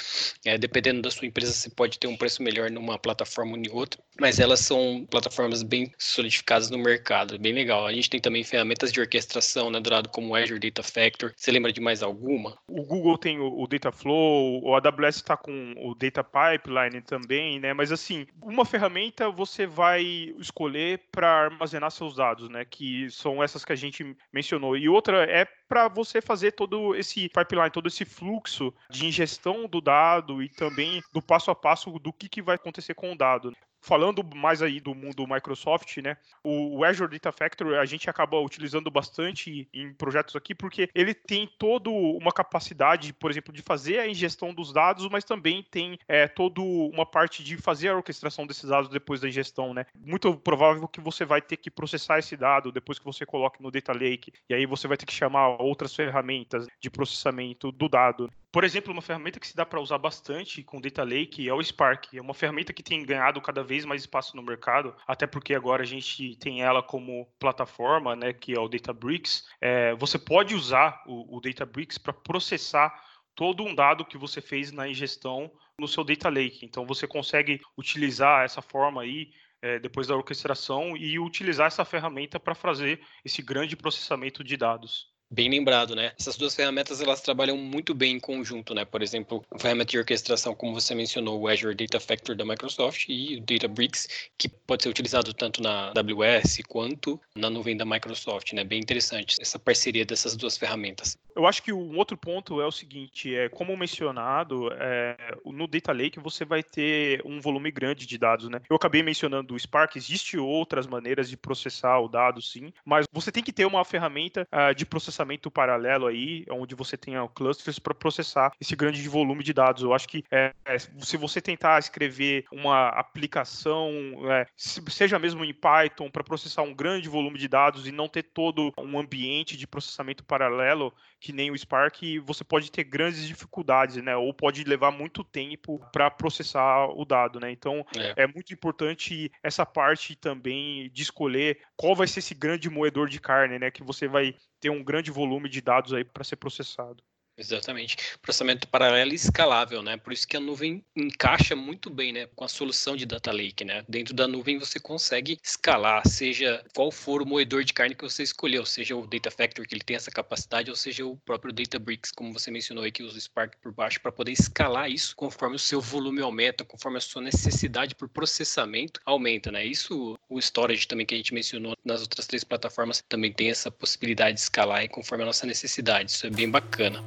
É, 0.46 0.58
dependendo 0.58 1.02
da 1.02 1.10
sua 1.10 1.26
empresa, 1.26 1.54
você 1.54 1.70
pode 1.70 1.98
ter 1.98 2.08
um 2.08 2.18
preço 2.18 2.44
melhor 2.44 2.70
numa 2.70 3.00
plataforma 3.00 3.54
ou 3.54 3.58
em 3.58 3.70
outra, 3.72 4.00
mas 4.20 4.40
elas 4.40 4.60
são 4.60 5.08
plataformas 5.10 5.64
bem 5.64 5.92
solidificadas 5.98 6.70
no 6.70 6.78
mercado, 6.78 7.40
bem 7.40 7.54
legal. 7.54 7.88
A 7.88 7.94
gente 7.94 8.10
tem 8.10 8.20
também 8.20 8.44
ferramentas 8.44 8.92
de 8.92 9.00
orquestração, 9.00 9.72
né, 9.72 9.80
Dourado, 10.00 10.10
como 10.10 10.36
Azure 10.36 10.60
Data 10.60 10.84
Factor. 10.84 11.34
Você 11.36 11.52
lembra 11.52 11.72
de 11.72 11.82
mais 11.82 12.02
alguma? 12.02 12.58
O 12.68 12.84
Google 12.84 13.18
tem 13.18 13.40
o, 13.40 13.62
o 13.62 13.68
Dataflow, 13.68 14.64
o 14.64 14.76
AWS 14.76 15.18
está 15.18 15.36
com 15.36 15.74
o 15.78 15.94
Data 15.96 16.24
Pipeline 16.24 17.02
também, 17.02 17.60
né? 17.60 17.74
Mas 17.74 17.92
assim, 17.92 18.26
uma 18.42 18.66
ferramenta 18.66 19.30
você 19.30 19.66
vai 19.66 20.04
escolher 20.38 21.02
para 21.12 21.46
armazenar 21.46 21.92
seus 21.92 22.16
dados, 22.16 22.50
né? 22.50 22.66
Que 22.66 23.10
são 23.12 23.44
essas 23.44 23.66
que 23.66 23.74
a 23.74 23.76
gente 23.76 24.16
mencionou. 24.32 24.78
E 24.78 24.88
outra 24.88 25.24
é 25.24 25.46
para 25.68 25.88
você 25.88 26.22
fazer 26.22 26.54
todo 26.54 26.96
esse 26.96 27.30
pipeline, 27.30 27.70
todo 27.70 27.88
esse 27.88 28.06
fluxo 28.06 28.74
de 28.90 29.06
ingestão 29.06 29.68
do 29.68 29.80
dado 29.80 30.42
e 30.42 30.50
também 30.50 31.02
do 31.14 31.22
passo 31.22 31.52
a 31.52 31.56
passo 31.56 31.92
do 32.00 32.12
que, 32.12 32.28
que 32.28 32.42
vai 32.42 32.56
acontecer 32.56 32.96
com 32.96 33.12
o 33.12 33.18
dado 33.18 33.54
falando 33.82 34.24
mais 34.36 34.62
aí 34.62 34.80
do 34.80 34.94
mundo 34.94 35.28
Microsoft, 35.28 35.98
né? 35.98 36.18
O 36.44 36.84
Azure 36.84 37.12
Data 37.12 37.32
Factory 37.32 37.76
a 37.76 37.86
gente 37.86 38.10
acaba 38.10 38.40
utilizando 38.40 38.90
bastante 38.92 39.68
em 39.74 39.94
projetos 39.94 40.36
aqui 40.36 40.54
porque 40.54 40.90
ele 40.94 41.14
tem 41.14 41.50
toda 41.58 41.90
uma 41.90 42.32
capacidade, 42.32 43.14
por 43.14 43.32
exemplo, 43.32 43.54
de 43.54 43.62
fazer 43.62 44.00
a 44.00 44.08
ingestão 44.08 44.54
dos 44.54 44.74
dados, 44.74 45.08
mas 45.10 45.24
também 45.24 45.66
tem 45.70 45.98
é, 46.08 46.28
toda 46.28 46.62
uma 46.62 47.06
parte 47.06 47.44
de 47.44 47.58
fazer 47.58 47.90
a 47.90 47.96
orquestração 47.96 48.46
desses 48.46 48.70
dados 48.70 48.90
depois 48.90 49.22
da 49.22 49.28
ingestão, 49.28 49.74
né? 49.74 49.86
Muito 49.96 50.36
provável 50.38 50.88
que 50.88 51.02
você 51.02 51.26
vai 51.26 51.42
ter 51.42 51.58
que 51.58 51.72
processar 51.72 52.20
esse 52.20 52.36
dado 52.36 52.72
depois 52.72 53.00
que 53.00 53.06
você 53.06 53.26
coloque 53.26 53.62
no 53.62 53.72
Data 53.72 53.94
Lake 53.94 54.32
e 54.50 54.54
aí 54.54 54.66
você 54.66 54.88
vai 54.88 54.98
ter 54.98 55.06
que 55.06 55.14
chamar 55.14 55.62
outras 55.62 55.96
ferramentas 55.96 56.68
de 56.80 56.90
processamento 56.90 57.72
do 57.72 57.88
dado. 57.88 58.30
Por 58.52 58.64
exemplo, 58.64 58.92
uma 58.92 59.02
ferramenta 59.02 59.40
que 59.40 59.48
se 59.48 59.56
dá 59.56 59.64
para 59.64 59.80
usar 59.80 60.00
bastante 60.00 60.64
com 60.64 60.82
Data 60.82 61.04
Lake 61.04 61.48
é 61.48 61.54
o 61.54 61.62
Spark. 61.62 62.16
É 62.16 62.22
uma 62.22 62.34
ferramenta 62.34 62.74
que 62.74 62.82
tem 62.82 63.06
ganhado 63.06 63.40
cada 63.40 63.64
vez 63.64 63.86
mais 63.86 64.02
espaço 64.02 64.36
no 64.36 64.42
mercado, 64.42 64.96
até 65.08 65.28
porque 65.28 65.54
agora 65.54 65.84
a 65.84 65.86
gente 65.86 66.36
tem 66.38 66.64
ela 66.64 66.82
como 66.82 67.28
plataforma, 67.38 68.16
né, 68.16 68.34
que 68.34 68.54
é 68.56 68.60
o 68.60 68.68
Databricks. 68.68 69.48
É, 69.62 69.94
você 69.96 70.18
pode 70.18 70.56
usar 70.56 71.04
o, 71.06 71.38
o 71.38 71.40
Databricks 71.40 72.00
para 72.00 72.12
processar 72.12 72.92
todo 73.36 73.64
um 73.64 73.76
dado 73.76 74.04
que 74.04 74.18
você 74.18 74.42
fez 74.42 74.72
na 74.72 74.88
ingestão 74.88 75.52
no 75.80 75.88
seu 75.88 76.04
Data 76.04 76.28
Lake. 76.28 76.66
Então 76.66 76.88
você 76.88 77.08
consegue 77.08 77.62
utilizar 77.78 78.44
essa 78.44 78.64
forma 78.64 79.04
aí 79.04 79.32
é, 79.62 79.78
depois 79.78 80.08
da 80.08 80.16
orquestração 80.16 80.98
e 80.98 81.20
utilizar 81.20 81.68
essa 81.68 81.86
ferramenta 81.86 82.40
para 82.40 82.56
fazer 82.56 83.00
esse 83.24 83.44
grande 83.44 83.76
processamento 83.76 84.44
de 84.44 84.58
dados. 84.58 85.08
Bem 85.32 85.48
lembrado, 85.48 85.96
né? 85.96 86.12
Essas 86.20 86.36
duas 86.36 86.56
ferramentas 86.56 87.02
elas 87.02 87.22
trabalham 87.22 87.56
muito 87.56 87.94
bem 87.94 88.16
em 88.16 88.20
conjunto, 88.20 88.74
né? 88.74 88.84
Por 88.84 89.04
exemplo, 89.04 89.46
a 89.52 89.60
ferramenta 89.60 89.92
de 89.92 90.00
orquestração, 90.00 90.56
como 90.56 90.74
você 90.74 90.96
mencionou, 90.96 91.40
o 91.40 91.48
Azure 91.48 91.76
Data 91.76 92.00
Factory 92.00 92.36
da 92.36 92.44
Microsoft 92.44 93.06
e 93.08 93.38
o 93.38 93.42
Databricks, 93.42 94.08
que 94.40 94.50
pode 94.50 94.82
ser 94.82 94.90
utilizado 94.90 95.32
tanto 95.32 95.62
na 95.62 95.94
AWS 95.96 96.64
quanto 96.68 97.22
na 97.36 97.48
nuvem 97.48 97.78
da 97.78 97.86
Microsoft, 97.86 98.54
né? 98.54 98.64
Bem 98.64 98.80
interessante 98.80 99.36
essa 99.40 99.60
parceria 99.60 100.04
dessas 100.04 100.36
duas 100.36 100.58
ferramentas. 100.58 101.16
Eu 101.36 101.46
acho 101.46 101.62
que 101.62 101.72
um 101.72 101.96
outro 101.96 102.18
ponto 102.18 102.60
é 102.60 102.66
o 102.66 102.72
seguinte, 102.72 103.34
é 103.34 103.48
como 103.50 103.78
mencionado, 103.78 104.74
é, 104.74 105.16
no 105.46 105.68
Data 105.68 105.94
Lake 105.94 106.20
você 106.20 106.44
vai 106.44 106.64
ter 106.64 107.22
um 107.24 107.40
volume 107.40 107.70
grande 107.70 108.08
de 108.08 108.18
dados, 108.18 108.50
né? 108.50 108.60
Eu 108.68 108.76
acabei 108.76 109.04
mencionando 109.04 109.54
o 109.54 109.60
Spark, 109.60 109.96
existe 109.96 110.40
outras 110.40 110.88
maneiras 110.88 111.30
de 111.30 111.38
processar 111.38 112.00
o 112.00 112.10
dado, 112.10 112.42
sim, 112.42 112.74
mas 112.84 113.06
você 113.12 113.32
tem 113.32 113.44
que 113.44 113.54
ter 113.54 113.66
uma 113.66 113.86
ferramenta 113.86 114.48
uh, 114.52 114.74
de 114.74 114.88
processamento 114.88 115.19
paralelo 115.52 116.08
aí, 116.08 116.46
onde 116.50 116.76
você 116.76 116.98
tenha 116.98 117.28
clusters 117.28 117.80
para 117.80 117.94
processar 117.94 118.52
esse 118.60 118.76
grande 118.76 119.08
volume 119.08 119.44
de 119.44 119.54
dados. 119.54 119.84
Eu 119.84 119.94
acho 119.94 120.08
que 120.08 120.24
é, 120.32 120.54
é, 120.66 120.78
se 120.78 121.18
você 121.18 121.42
tentar 121.42 121.80
escrever 121.80 122.46
uma 122.52 122.90
aplicação, 122.90 123.92
é, 124.32 124.46
seja 124.56 125.20
mesmo 125.20 125.44
em 125.44 125.54
Python, 125.54 126.10
para 126.10 126.24
processar 126.24 126.62
um 126.62 126.74
grande 126.74 127.10
volume 127.10 127.38
de 127.38 127.48
dados 127.48 127.88
e 127.88 127.92
não 127.92 128.08
ter 128.08 128.24
todo 128.24 128.74
um 128.78 129.00
ambiente 129.00 129.58
de 129.58 129.68
processamento 129.68 130.24
paralelo, 130.24 130.94
que 131.20 131.34
nem 131.34 131.52
o 131.52 131.58
Spark, 131.58 132.02
você 132.24 132.44
pode 132.44 132.72
ter 132.72 132.84
grandes 132.84 133.28
dificuldades, 133.28 133.98
né? 133.98 134.16
Ou 134.16 134.34
pode 134.34 134.64
levar 134.64 134.92
muito 134.92 135.24
tempo 135.24 135.80
para 135.92 136.10
processar 136.10 136.88
o 136.88 137.04
dado, 137.04 137.40
né? 137.40 137.52
Então 137.52 137.86
é. 137.96 138.24
é. 138.24 138.28
muito 138.28 138.54
importante 138.54 139.32
essa 139.44 139.66
parte 139.66 140.16
também 140.16 140.90
de 140.92 141.04
escolher 141.04 141.60
qual 141.76 141.96
vai 141.96 142.08
ser 142.08 142.20
esse 142.20 142.34
grande 142.34 142.70
moedor 142.70 143.10
de 143.10 143.20
carne, 143.20 143.60
né? 143.60 143.70
Que 143.70 143.84
você 143.84 144.08
vai 144.08 144.36
ter 144.60 144.70
um 144.70 144.84
grande 144.84 145.12
volume 145.12 145.50
de 145.50 145.62
dados 145.62 145.94
aí 145.94 146.04
para 146.04 146.24
ser 146.24 146.36
processado. 146.36 147.04
Exatamente. 147.40 147.98
Processamento 148.22 148.68
paralelo 148.68 149.12
e 149.12 149.16
escalável, 149.16 149.82
né? 149.82 149.96
Por 149.98 150.12
isso 150.12 150.28
que 150.28 150.36
a 150.36 150.40
nuvem 150.40 150.84
encaixa 150.96 151.56
muito 151.56 151.90
bem, 151.90 152.12
né, 152.12 152.28
com 152.36 152.44
a 152.44 152.50
solução 152.50 152.96
de 152.96 153.06
data 153.06 153.32
lake, 153.32 153.64
né? 153.64 153.84
Dentro 153.88 154.14
da 154.14 154.28
nuvem 154.28 154.60
você 154.60 154.80
consegue 154.80 155.40
escalar, 155.44 156.06
seja 156.08 156.64
qual 156.76 156.92
for 156.92 157.22
o 157.22 157.26
moedor 157.26 157.64
de 157.64 157.74
carne 157.74 157.96
que 157.96 158.04
você 158.04 158.24
escolheu, 158.24 158.66
seja 158.66 158.96
o 158.96 159.08
Data 159.08 159.32
Factory 159.32 159.68
que 159.68 159.76
ele 159.76 159.84
tem 159.84 159.96
essa 159.96 160.12
capacidade, 160.12 160.70
ou 160.70 160.76
seja 160.76 161.06
o 161.06 161.18
próprio 161.18 161.54
Databricks, 161.54 162.12
como 162.12 162.34
você 162.34 162.52
mencionou 162.52 162.84
aí 162.84 162.92
que 162.92 163.04
usa 163.04 163.18
o 163.18 163.22
Spark 163.22 163.56
por 163.62 163.74
baixo 163.74 164.02
para 164.02 164.12
poder 164.12 164.32
escalar 164.32 164.90
isso 164.90 165.16
conforme 165.16 165.56
o 165.56 165.60
seu 165.60 165.80
volume 165.80 166.22
aumenta, 166.22 166.66
conforme 166.66 166.98
a 166.98 167.02
sua 167.02 167.22
necessidade 167.22 167.96
por 167.96 168.10
processamento 168.10 169.00
aumenta, 169.06 169.52
né? 169.52 169.66
Isso 169.66 170.18
o 170.28 170.40
storage 170.40 170.88
também 170.88 171.06
que 171.06 171.14
a 171.14 171.18
gente 171.18 171.34
mencionou 171.34 171.76
nas 171.84 172.02
outras 172.02 172.28
três 172.28 172.44
plataformas 172.44 173.02
também 173.08 173.32
tem 173.32 173.50
essa 173.50 173.72
possibilidade 173.72 174.36
de 174.36 174.42
escalar 174.42 174.88
conforme 174.90 175.24
a 175.24 175.28
nossa 175.28 175.46
necessidade. 175.46 176.12
Isso 176.12 176.28
é 176.28 176.30
bem 176.30 176.50
bacana. 176.50 177.04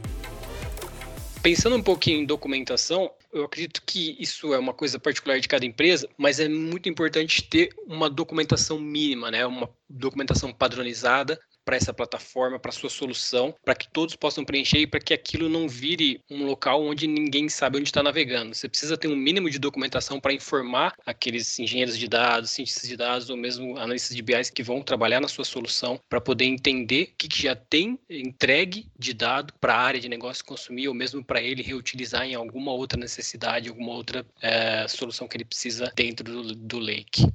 Pensando 1.43 1.75
um 1.75 1.83
pouquinho 1.83 2.21
em 2.21 2.25
documentação, 2.25 3.11
eu 3.33 3.45
acredito 3.45 3.83
que 3.85 4.17
isso 4.21 4.55
é 4.55 4.59
uma 4.59 4.73
coisa 4.73 4.97
particular 4.97 5.41
de 5.41 5.49
cada 5.49 5.67
empresa, 5.67 6.09
mas 6.17 6.39
é 6.39 6.49
muito 6.49 6.89
importante 6.89 7.43
ter 7.43 7.75
uma 7.85 8.09
documentação 8.09 8.79
mínima, 8.79 9.29
né? 9.29 9.45
Uma 9.45 9.69
documentação 9.89 10.53
padronizada 10.53 11.41
para 11.65 11.77
essa 11.77 11.93
plataforma, 11.93 12.59
para 12.59 12.73
sua 12.73 12.91
solução, 12.91 13.55
para 13.65 13.75
que 13.75 13.89
todos 13.89 14.17
possam 14.17 14.45
preencher 14.45 14.79
e 14.79 14.87
para 14.87 15.01
que 15.01 15.15
aquilo 15.15 15.49
não 15.49 15.69
vire 15.69 16.21
um 16.31 16.45
local 16.47 16.83
onde 16.83 17.07
ninguém 17.07 17.49
sabe 17.49 17.79
onde 17.79 17.89
está 17.89 18.03
navegando. 18.03 18.55
Você 18.55 18.69
precisa 18.69 18.97
ter 18.97 19.09
um 19.09 19.17
mínimo 19.17 19.51
de 19.51 19.59
documentação 19.59 20.21
para 20.21 20.33
informar 20.33 20.95
aqueles 21.07 21.59
engenheiros 21.59 21.99
de 21.99 22.09
dados, 22.09 22.51
cientistas 22.51 22.89
de 22.89 22.97
dados 22.97 23.31
ou 23.31 23.37
mesmo 23.37 23.79
analistas 23.79 24.17
de 24.17 24.23
BIs 24.23 24.51
que 24.51 24.63
vão 24.63 24.83
trabalhar 24.83 25.21
na 25.21 25.29
sua 25.29 25.45
solução 25.45 26.01
para 26.09 26.21
poder 26.21 26.45
entender 26.45 27.11
o 27.13 27.17
que, 27.17 27.29
que 27.29 27.43
já 27.43 27.55
tem 27.55 27.99
entregue 28.09 28.91
de 28.99 29.13
dado 29.13 29.55
para 29.61 29.75
a 29.75 29.81
área 29.81 30.01
de 30.01 30.09
negócio 30.09 30.45
consumir 30.45 30.89
ou 30.89 30.95
mesmo 30.95 31.25
para 31.25 31.41
ele 31.41 31.63
reutilizar 31.63 32.25
em 32.25 32.35
alguma 32.35 32.73
outra 32.73 32.99
necessidade, 32.99 33.69
alguma 33.69 33.93
outra 33.93 34.27
é, 34.41 34.87
solução 34.89 35.29
que 35.29 35.37
ele 35.37 35.45
precisa 35.45 35.93
dentro 35.95 36.25
do, 36.25 36.55
do 36.55 36.79
Lake 36.79 37.27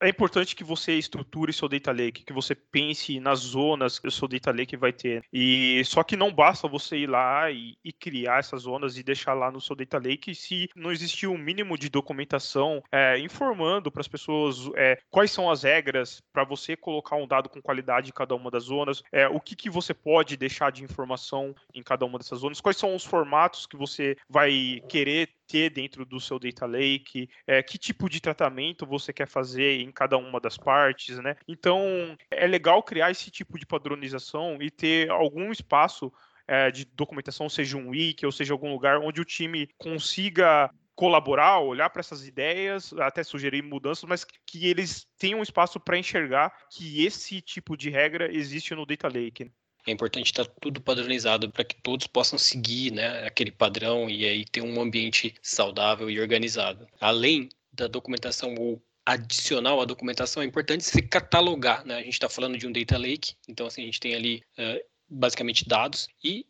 é 0.00 0.08
importante 0.08 0.54
que 0.54 0.64
você 0.64 0.92
estruture 0.94 1.52
seu 1.52 1.68
data 1.68 1.92
lake, 1.92 2.24
que 2.24 2.32
você 2.32 2.54
pense 2.54 3.18
nas 3.20 3.40
zonas 3.40 3.98
que 3.98 4.08
o 4.08 4.10
seu 4.10 4.28
data 4.28 4.50
lake 4.50 4.76
vai 4.76 4.92
ter. 4.92 5.22
E 5.32 5.82
só 5.84 6.02
que 6.02 6.16
não 6.16 6.32
basta 6.32 6.68
você 6.68 6.98
ir 6.98 7.08
lá 7.08 7.50
e, 7.50 7.76
e 7.84 7.92
criar 7.92 8.40
essas 8.40 8.62
zonas 8.62 8.96
e 8.96 9.02
deixar 9.02 9.34
lá 9.34 9.50
no 9.50 9.60
seu 9.60 9.74
data 9.74 9.98
lake 9.98 10.34
se 10.34 10.68
não 10.76 10.92
existir 10.92 11.26
um 11.26 11.38
mínimo 11.38 11.78
de 11.78 11.88
documentação 11.88 12.82
é, 12.92 13.18
informando 13.18 13.90
para 13.90 14.00
as 14.00 14.08
pessoas 14.08 14.68
é, 14.76 14.98
quais 15.10 15.30
são 15.30 15.50
as 15.50 15.62
regras 15.62 16.22
para 16.32 16.44
você 16.44 16.76
colocar 16.76 17.16
um 17.16 17.26
dado 17.26 17.48
com 17.48 17.62
qualidade 17.62 18.10
em 18.10 18.12
cada 18.12 18.34
uma 18.34 18.50
das 18.50 18.64
zonas, 18.64 19.02
é, 19.12 19.28
o 19.28 19.40
que, 19.40 19.56
que 19.56 19.70
você 19.70 19.94
pode 19.94 20.36
deixar 20.36 20.70
de 20.70 20.84
informação 20.84 21.54
em 21.74 21.82
cada 21.82 22.04
uma 22.04 22.18
dessas 22.18 22.40
zonas, 22.40 22.60
quais 22.60 22.76
são 22.76 22.94
os 22.94 23.04
formatos 23.04 23.66
que 23.66 23.76
você 23.76 24.16
vai 24.28 24.82
querer 24.88 25.28
ter 25.46 25.70
dentro 25.70 26.04
do 26.04 26.20
seu 26.20 26.38
data 26.38 26.66
lake, 26.66 27.28
é, 27.46 27.62
que 27.62 27.78
tipo 27.78 28.08
de 28.08 28.20
tratamento 28.20 28.86
você 28.86 29.12
quer 29.12 29.28
fazer 29.28 29.80
em 29.80 29.90
cada 29.90 30.16
uma 30.16 30.40
das 30.40 30.56
partes, 30.56 31.18
né? 31.18 31.36
Então 31.46 32.16
é 32.30 32.46
legal 32.46 32.82
criar 32.82 33.10
esse 33.10 33.30
tipo 33.30 33.58
de 33.58 33.66
padronização 33.66 34.58
e 34.60 34.70
ter 34.70 35.10
algum 35.10 35.50
espaço 35.52 36.12
é, 36.46 36.70
de 36.70 36.84
documentação, 36.84 37.48
seja 37.48 37.76
um 37.76 37.90
wiki 37.90 38.26
ou 38.26 38.32
seja 38.32 38.52
algum 38.52 38.72
lugar 38.72 38.98
onde 38.98 39.20
o 39.20 39.24
time 39.24 39.68
consiga 39.78 40.70
colaborar, 40.94 41.58
olhar 41.58 41.90
para 41.90 42.00
essas 42.00 42.26
ideias, 42.26 42.92
até 42.94 43.22
sugerir 43.24 43.62
mudanças, 43.62 44.04
mas 44.04 44.24
que 44.24 44.66
eles 44.66 45.06
tenham 45.18 45.42
espaço 45.42 45.80
para 45.80 45.98
enxergar 45.98 46.52
que 46.70 47.04
esse 47.04 47.40
tipo 47.40 47.76
de 47.76 47.90
regra 47.90 48.32
existe 48.32 48.74
no 48.74 48.86
Data 48.86 49.08
Lake. 49.08 49.50
É 49.86 49.90
importante 49.90 50.26
estar 50.26 50.46
tudo 50.60 50.80
padronizado 50.80 51.50
para 51.50 51.64
que 51.64 51.76
todos 51.76 52.06
possam 52.06 52.38
seguir 52.38 52.90
né, 52.92 53.26
aquele 53.26 53.50
padrão 53.50 54.08
e 54.08 54.24
aí 54.24 54.44
ter 54.44 54.62
um 54.62 54.80
ambiente 54.80 55.34
saudável 55.42 56.10
e 56.10 56.20
organizado. 56.20 56.86
Além 57.00 57.48
da 57.72 57.86
documentação 57.86 58.54
ou 58.54 58.82
adicional 59.04 59.80
à 59.80 59.84
documentação, 59.84 60.42
é 60.42 60.46
importante 60.46 60.84
se 60.84 61.02
catalogar. 61.02 61.84
Né? 61.84 61.96
A 61.96 62.02
gente 62.02 62.14
está 62.14 62.28
falando 62.28 62.56
de 62.56 62.66
um 62.66 62.72
data 62.72 62.96
lake, 62.96 63.34
então 63.46 63.66
assim, 63.66 63.82
a 63.82 63.86
gente 63.86 64.00
tem 64.00 64.14
ali 64.14 64.42
uh, 64.58 64.82
basicamente 65.08 65.68
dados 65.68 66.08
e 66.22 66.46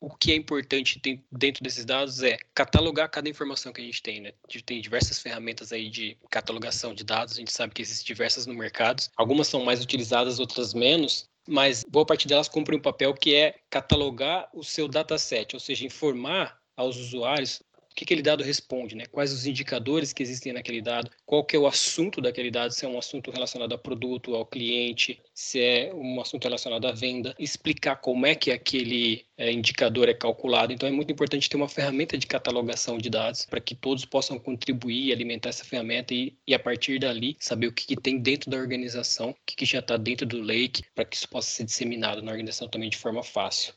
o 0.00 0.10
que 0.14 0.30
é 0.30 0.36
importante 0.36 1.00
dentro 1.32 1.64
desses 1.64 1.84
dados 1.84 2.22
é 2.22 2.36
catalogar 2.54 3.08
cada 3.08 3.28
informação 3.28 3.72
que 3.72 3.80
a 3.80 3.84
gente 3.84 4.02
tem, 4.02 4.20
né? 4.20 4.32
A 4.46 4.52
gente 4.52 4.64
tem 4.64 4.80
diversas 4.80 5.18
ferramentas 5.18 5.72
aí 5.72 5.88
de 5.88 6.16
catalogação 6.30 6.94
de 6.94 7.02
dados, 7.02 7.34
a 7.34 7.38
gente 7.38 7.52
sabe 7.52 7.72
que 7.74 7.82
existem 7.82 8.06
diversas 8.06 8.46
no 8.46 8.54
mercado. 8.54 9.02
Algumas 9.16 9.48
são 9.48 9.64
mais 9.64 9.82
utilizadas, 9.82 10.38
outras 10.38 10.74
menos, 10.74 11.28
mas 11.46 11.84
boa 11.84 12.04
parte 12.04 12.26
delas 12.26 12.48
cumpre 12.48 12.76
um 12.76 12.80
papel 12.80 13.14
que 13.14 13.34
é 13.34 13.54
catalogar 13.70 14.48
o 14.52 14.62
seu 14.62 14.88
dataset, 14.88 15.54
ou 15.54 15.60
seja, 15.60 15.86
informar 15.86 16.58
aos 16.76 16.96
usuários 16.96 17.62
que 17.96 18.04
aquele 18.04 18.20
dado 18.20 18.44
responde, 18.44 18.94
né? 18.94 19.06
Quais 19.06 19.32
os 19.32 19.46
indicadores 19.46 20.12
que 20.12 20.22
existem 20.22 20.52
naquele 20.52 20.82
dado, 20.82 21.10
qual 21.24 21.42
que 21.42 21.56
é 21.56 21.58
o 21.58 21.66
assunto 21.66 22.20
daquele 22.20 22.50
dado, 22.50 22.70
se 22.70 22.84
é 22.84 22.88
um 22.88 22.98
assunto 22.98 23.30
relacionado 23.30 23.72
a 23.72 23.78
produto, 23.78 24.34
ao 24.34 24.44
cliente, 24.44 25.18
se 25.32 25.58
é 25.58 25.94
um 25.94 26.20
assunto 26.20 26.44
relacionado 26.44 26.86
à 26.86 26.92
venda, 26.92 27.34
explicar 27.38 27.96
como 27.96 28.26
é 28.26 28.34
que 28.34 28.52
aquele 28.52 29.24
é, 29.38 29.50
indicador 29.50 30.10
é 30.10 30.14
calculado. 30.14 30.74
Então 30.74 30.86
é 30.86 30.92
muito 30.92 31.10
importante 31.10 31.48
ter 31.48 31.56
uma 31.56 31.68
ferramenta 31.68 32.18
de 32.18 32.26
catalogação 32.26 32.98
de 32.98 33.08
dados 33.08 33.46
para 33.46 33.60
que 33.60 33.74
todos 33.74 34.04
possam 34.04 34.38
contribuir 34.38 35.06
e 35.06 35.12
alimentar 35.12 35.48
essa 35.48 35.64
ferramenta 35.64 36.12
e, 36.12 36.36
e 36.46 36.54
a 36.54 36.58
partir 36.58 36.98
dali 36.98 37.34
saber 37.40 37.68
o 37.68 37.72
que, 37.72 37.86
que 37.86 37.96
tem 37.96 38.18
dentro 38.18 38.50
da 38.50 38.58
organização, 38.58 39.30
o 39.30 39.36
que, 39.46 39.56
que 39.56 39.64
já 39.64 39.78
está 39.78 39.96
dentro 39.96 40.26
do 40.26 40.42
lake, 40.42 40.82
para 40.94 41.06
que 41.06 41.16
isso 41.16 41.28
possa 41.28 41.48
ser 41.48 41.64
disseminado 41.64 42.20
na 42.20 42.30
organização 42.30 42.68
também 42.68 42.90
de 42.90 42.98
forma 42.98 43.22
fácil. 43.22 43.72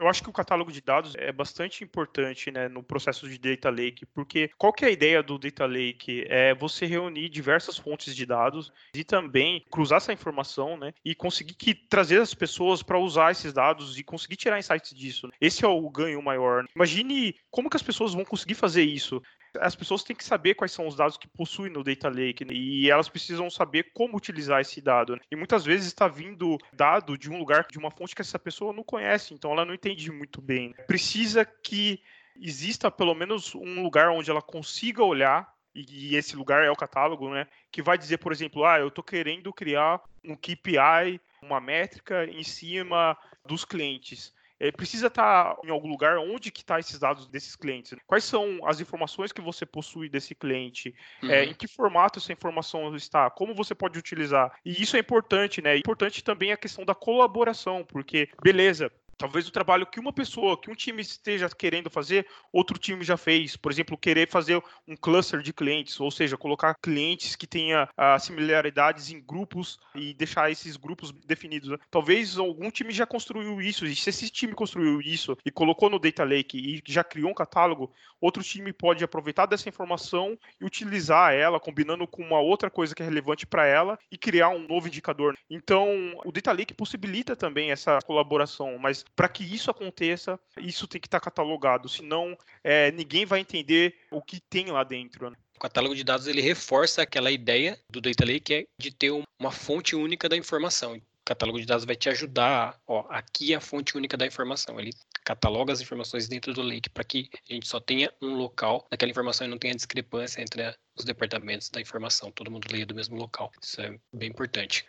Eu 0.00 0.08
acho 0.08 0.22
que 0.22 0.30
o 0.30 0.32
catálogo 0.32 0.70
de 0.70 0.80
dados 0.80 1.14
é 1.16 1.32
bastante 1.32 1.82
importante 1.82 2.50
né, 2.50 2.68
no 2.68 2.82
processo 2.82 3.28
de 3.28 3.38
data 3.38 3.70
lake, 3.70 4.06
porque 4.06 4.50
qual 4.56 4.72
que 4.72 4.84
é 4.84 4.88
a 4.88 4.92
ideia 4.92 5.22
do 5.22 5.38
data 5.38 5.66
lake? 5.66 6.24
É 6.28 6.54
você 6.54 6.86
reunir 6.86 7.28
diversas 7.28 7.76
fontes 7.76 8.14
de 8.14 8.24
dados 8.24 8.72
e 8.94 9.02
também 9.02 9.64
cruzar 9.70 9.98
essa 9.98 10.12
informação 10.12 10.76
né, 10.76 10.92
e 11.04 11.14
conseguir 11.14 11.54
que, 11.54 11.74
trazer 11.74 12.20
as 12.20 12.34
pessoas 12.34 12.82
para 12.82 12.98
usar 12.98 13.32
esses 13.32 13.52
dados 13.52 13.98
e 13.98 14.04
conseguir 14.04 14.36
tirar 14.36 14.58
insights 14.58 14.94
disso. 14.94 15.28
Esse 15.40 15.64
é 15.64 15.68
o 15.68 15.88
ganho 15.90 16.22
maior. 16.22 16.64
Imagine 16.74 17.34
como 17.50 17.68
que 17.68 17.76
as 17.76 17.82
pessoas 17.82 18.14
vão 18.14 18.24
conseguir 18.24 18.54
fazer 18.54 18.82
isso 18.82 19.22
as 19.60 19.74
pessoas 19.74 20.02
têm 20.02 20.16
que 20.16 20.24
saber 20.24 20.54
quais 20.54 20.72
são 20.72 20.86
os 20.86 20.96
dados 20.96 21.16
que 21.16 21.28
possuem 21.28 21.72
no 21.72 21.84
data 21.84 22.08
lake 22.08 22.44
né? 22.44 22.52
e 22.54 22.90
elas 22.90 23.08
precisam 23.08 23.48
saber 23.50 23.90
como 23.94 24.16
utilizar 24.16 24.60
esse 24.60 24.80
dado. 24.80 25.14
Né? 25.14 25.20
E 25.30 25.36
muitas 25.36 25.64
vezes 25.64 25.86
está 25.86 26.08
vindo 26.08 26.58
dado 26.72 27.16
de 27.16 27.30
um 27.30 27.38
lugar, 27.38 27.66
de 27.70 27.78
uma 27.78 27.90
fonte 27.90 28.14
que 28.14 28.22
essa 28.22 28.38
pessoa 28.38 28.72
não 28.72 28.82
conhece, 28.82 29.34
então 29.34 29.52
ela 29.52 29.64
não 29.64 29.74
entende 29.74 30.10
muito 30.10 30.40
bem. 30.40 30.74
Precisa 30.86 31.44
que 31.44 32.00
exista 32.40 32.90
pelo 32.90 33.14
menos 33.14 33.54
um 33.54 33.82
lugar 33.82 34.10
onde 34.10 34.30
ela 34.30 34.42
consiga 34.42 35.02
olhar 35.02 35.48
e 35.74 36.16
esse 36.16 36.34
lugar 36.34 36.64
é 36.64 36.70
o 36.70 36.76
catálogo, 36.76 37.30
né? 37.30 37.46
Que 37.70 37.82
vai 37.82 37.96
dizer, 37.96 38.18
por 38.18 38.32
exemplo, 38.32 38.64
ah, 38.64 38.80
eu 38.80 38.88
estou 38.88 39.04
querendo 39.04 39.52
criar 39.52 40.00
um 40.24 40.34
KPI, 40.34 41.20
uma 41.42 41.60
métrica 41.60 42.24
em 42.24 42.42
cima 42.42 43.16
dos 43.44 43.64
clientes 43.64 44.32
é, 44.60 44.72
precisa 44.72 45.06
estar 45.06 45.54
tá 45.54 45.60
em 45.64 45.70
algum 45.70 45.88
lugar 45.88 46.18
onde 46.18 46.50
que 46.50 46.60
está 46.60 46.78
esses 46.78 46.98
dados 46.98 47.26
desses 47.28 47.54
clientes. 47.54 47.96
Quais 48.06 48.24
são 48.24 48.60
as 48.66 48.80
informações 48.80 49.32
que 49.32 49.40
você 49.40 49.64
possui 49.64 50.08
desse 50.08 50.34
cliente? 50.34 50.94
É, 51.22 51.26
uhum. 51.26 51.32
É, 51.32 51.44
em 51.44 51.54
que 51.54 51.68
formato 51.68 52.18
essa 52.18 52.32
informação 52.32 52.94
está? 52.96 53.30
Como 53.30 53.54
você 53.54 53.74
pode 53.74 53.98
utilizar? 53.98 54.52
E 54.64 54.82
isso 54.82 54.96
é 54.96 55.00
importante, 55.00 55.62
né? 55.62 55.74
É 55.74 55.78
importante 55.78 56.22
também 56.22 56.52
a 56.52 56.56
questão 56.56 56.84
da 56.84 56.94
colaboração, 56.94 57.84
porque, 57.84 58.28
beleza, 58.42 58.90
Talvez 59.18 59.48
o 59.48 59.52
trabalho 59.52 59.84
que 59.84 59.98
uma 59.98 60.12
pessoa, 60.12 60.58
que 60.58 60.70
um 60.70 60.76
time 60.76 61.02
esteja 61.02 61.48
querendo 61.48 61.90
fazer, 61.90 62.24
outro 62.52 62.78
time 62.78 63.02
já 63.04 63.16
fez. 63.16 63.56
Por 63.56 63.72
exemplo, 63.72 63.98
querer 63.98 64.28
fazer 64.30 64.62
um 64.86 64.96
cluster 64.96 65.42
de 65.42 65.52
clientes, 65.52 65.98
ou 65.98 66.08
seja, 66.08 66.36
colocar 66.36 66.76
clientes 66.80 67.34
que 67.34 67.46
tenha 67.46 67.88
ah, 67.96 68.16
similaridades 68.18 69.10
em 69.10 69.20
grupos 69.20 69.76
e 69.92 70.14
deixar 70.14 70.52
esses 70.52 70.76
grupos 70.76 71.10
definidos. 71.10 71.70
Né? 71.70 71.78
Talvez 71.90 72.38
algum 72.38 72.70
time 72.70 72.92
já 72.92 73.04
construiu 73.04 73.60
isso, 73.60 73.84
e 73.86 73.96
se 73.96 74.08
esse 74.08 74.30
time 74.30 74.54
construiu 74.54 75.00
isso 75.00 75.36
e 75.44 75.50
colocou 75.50 75.90
no 75.90 75.98
Data 75.98 76.22
Lake 76.22 76.56
e 76.56 76.80
já 76.86 77.02
criou 77.02 77.30
um 77.30 77.34
catálogo, 77.34 77.92
outro 78.20 78.42
time 78.42 78.72
pode 78.72 79.02
aproveitar 79.02 79.46
dessa 79.46 79.68
informação 79.68 80.38
e 80.60 80.64
utilizar 80.64 81.32
ela, 81.32 81.58
combinando 81.58 82.06
com 82.06 82.22
uma 82.22 82.40
outra 82.40 82.70
coisa 82.70 82.94
que 82.94 83.02
é 83.02 83.04
relevante 83.04 83.46
para 83.46 83.66
ela 83.66 83.98
e 84.12 84.16
criar 84.16 84.50
um 84.50 84.66
novo 84.66 84.86
indicador. 84.86 85.36
Então, 85.50 85.88
o 86.24 86.30
Data 86.30 86.52
Lake 86.52 86.72
possibilita 86.72 87.34
também 87.34 87.72
essa 87.72 87.98
colaboração, 88.02 88.78
mas 88.78 89.04
para 89.14 89.28
que 89.28 89.42
isso 89.42 89.70
aconteça, 89.70 90.38
isso 90.58 90.86
tem 90.86 91.00
que 91.00 91.06
estar 91.06 91.20
tá 91.20 91.24
catalogado, 91.24 91.88
senão 91.88 92.36
é, 92.62 92.90
ninguém 92.92 93.26
vai 93.26 93.40
entender 93.40 93.96
o 94.10 94.22
que 94.22 94.40
tem 94.40 94.66
lá 94.66 94.84
dentro. 94.84 95.30
Né? 95.30 95.36
O 95.56 95.60
catálogo 95.60 95.94
de 95.94 96.04
dados 96.04 96.26
ele 96.28 96.40
reforça 96.40 97.02
aquela 97.02 97.30
ideia 97.30 97.78
do 97.90 98.00
Data 98.00 98.24
Lake 98.24 98.40
que 98.40 98.54
é 98.54 98.66
de 98.78 98.92
ter 98.92 99.10
uma 99.40 99.50
fonte 99.50 99.96
única 99.96 100.28
da 100.28 100.36
informação. 100.36 100.96
O 100.96 101.02
catálogo 101.24 101.60
de 101.60 101.66
dados 101.66 101.84
vai 101.84 101.96
te 101.96 102.08
ajudar, 102.08 102.80
ó, 102.86 103.04
aqui 103.08 103.52
é 103.52 103.56
a 103.56 103.60
fonte 103.60 103.96
única 103.96 104.16
da 104.16 104.24
informação. 104.24 104.78
Ele 104.78 104.92
cataloga 105.24 105.72
as 105.72 105.80
informações 105.80 106.28
dentro 106.28 106.54
do 106.54 106.62
lake 106.62 106.88
para 106.88 107.04
que 107.04 107.28
a 107.50 107.52
gente 107.52 107.66
só 107.66 107.80
tenha 107.80 108.10
um 108.22 108.34
local 108.34 108.86
daquela 108.90 109.10
informação 109.10 109.46
e 109.46 109.50
não 109.50 109.58
tenha 109.58 109.74
discrepância 109.74 110.40
entre 110.40 110.74
os 110.96 111.04
departamentos 111.04 111.68
da 111.68 111.80
informação. 111.80 112.30
Todo 112.30 112.50
mundo 112.50 112.68
leia 112.70 112.86
do 112.86 112.94
mesmo 112.94 113.16
local. 113.16 113.52
Isso 113.60 113.80
é 113.80 113.98
bem 114.12 114.30
importante. 114.30 114.86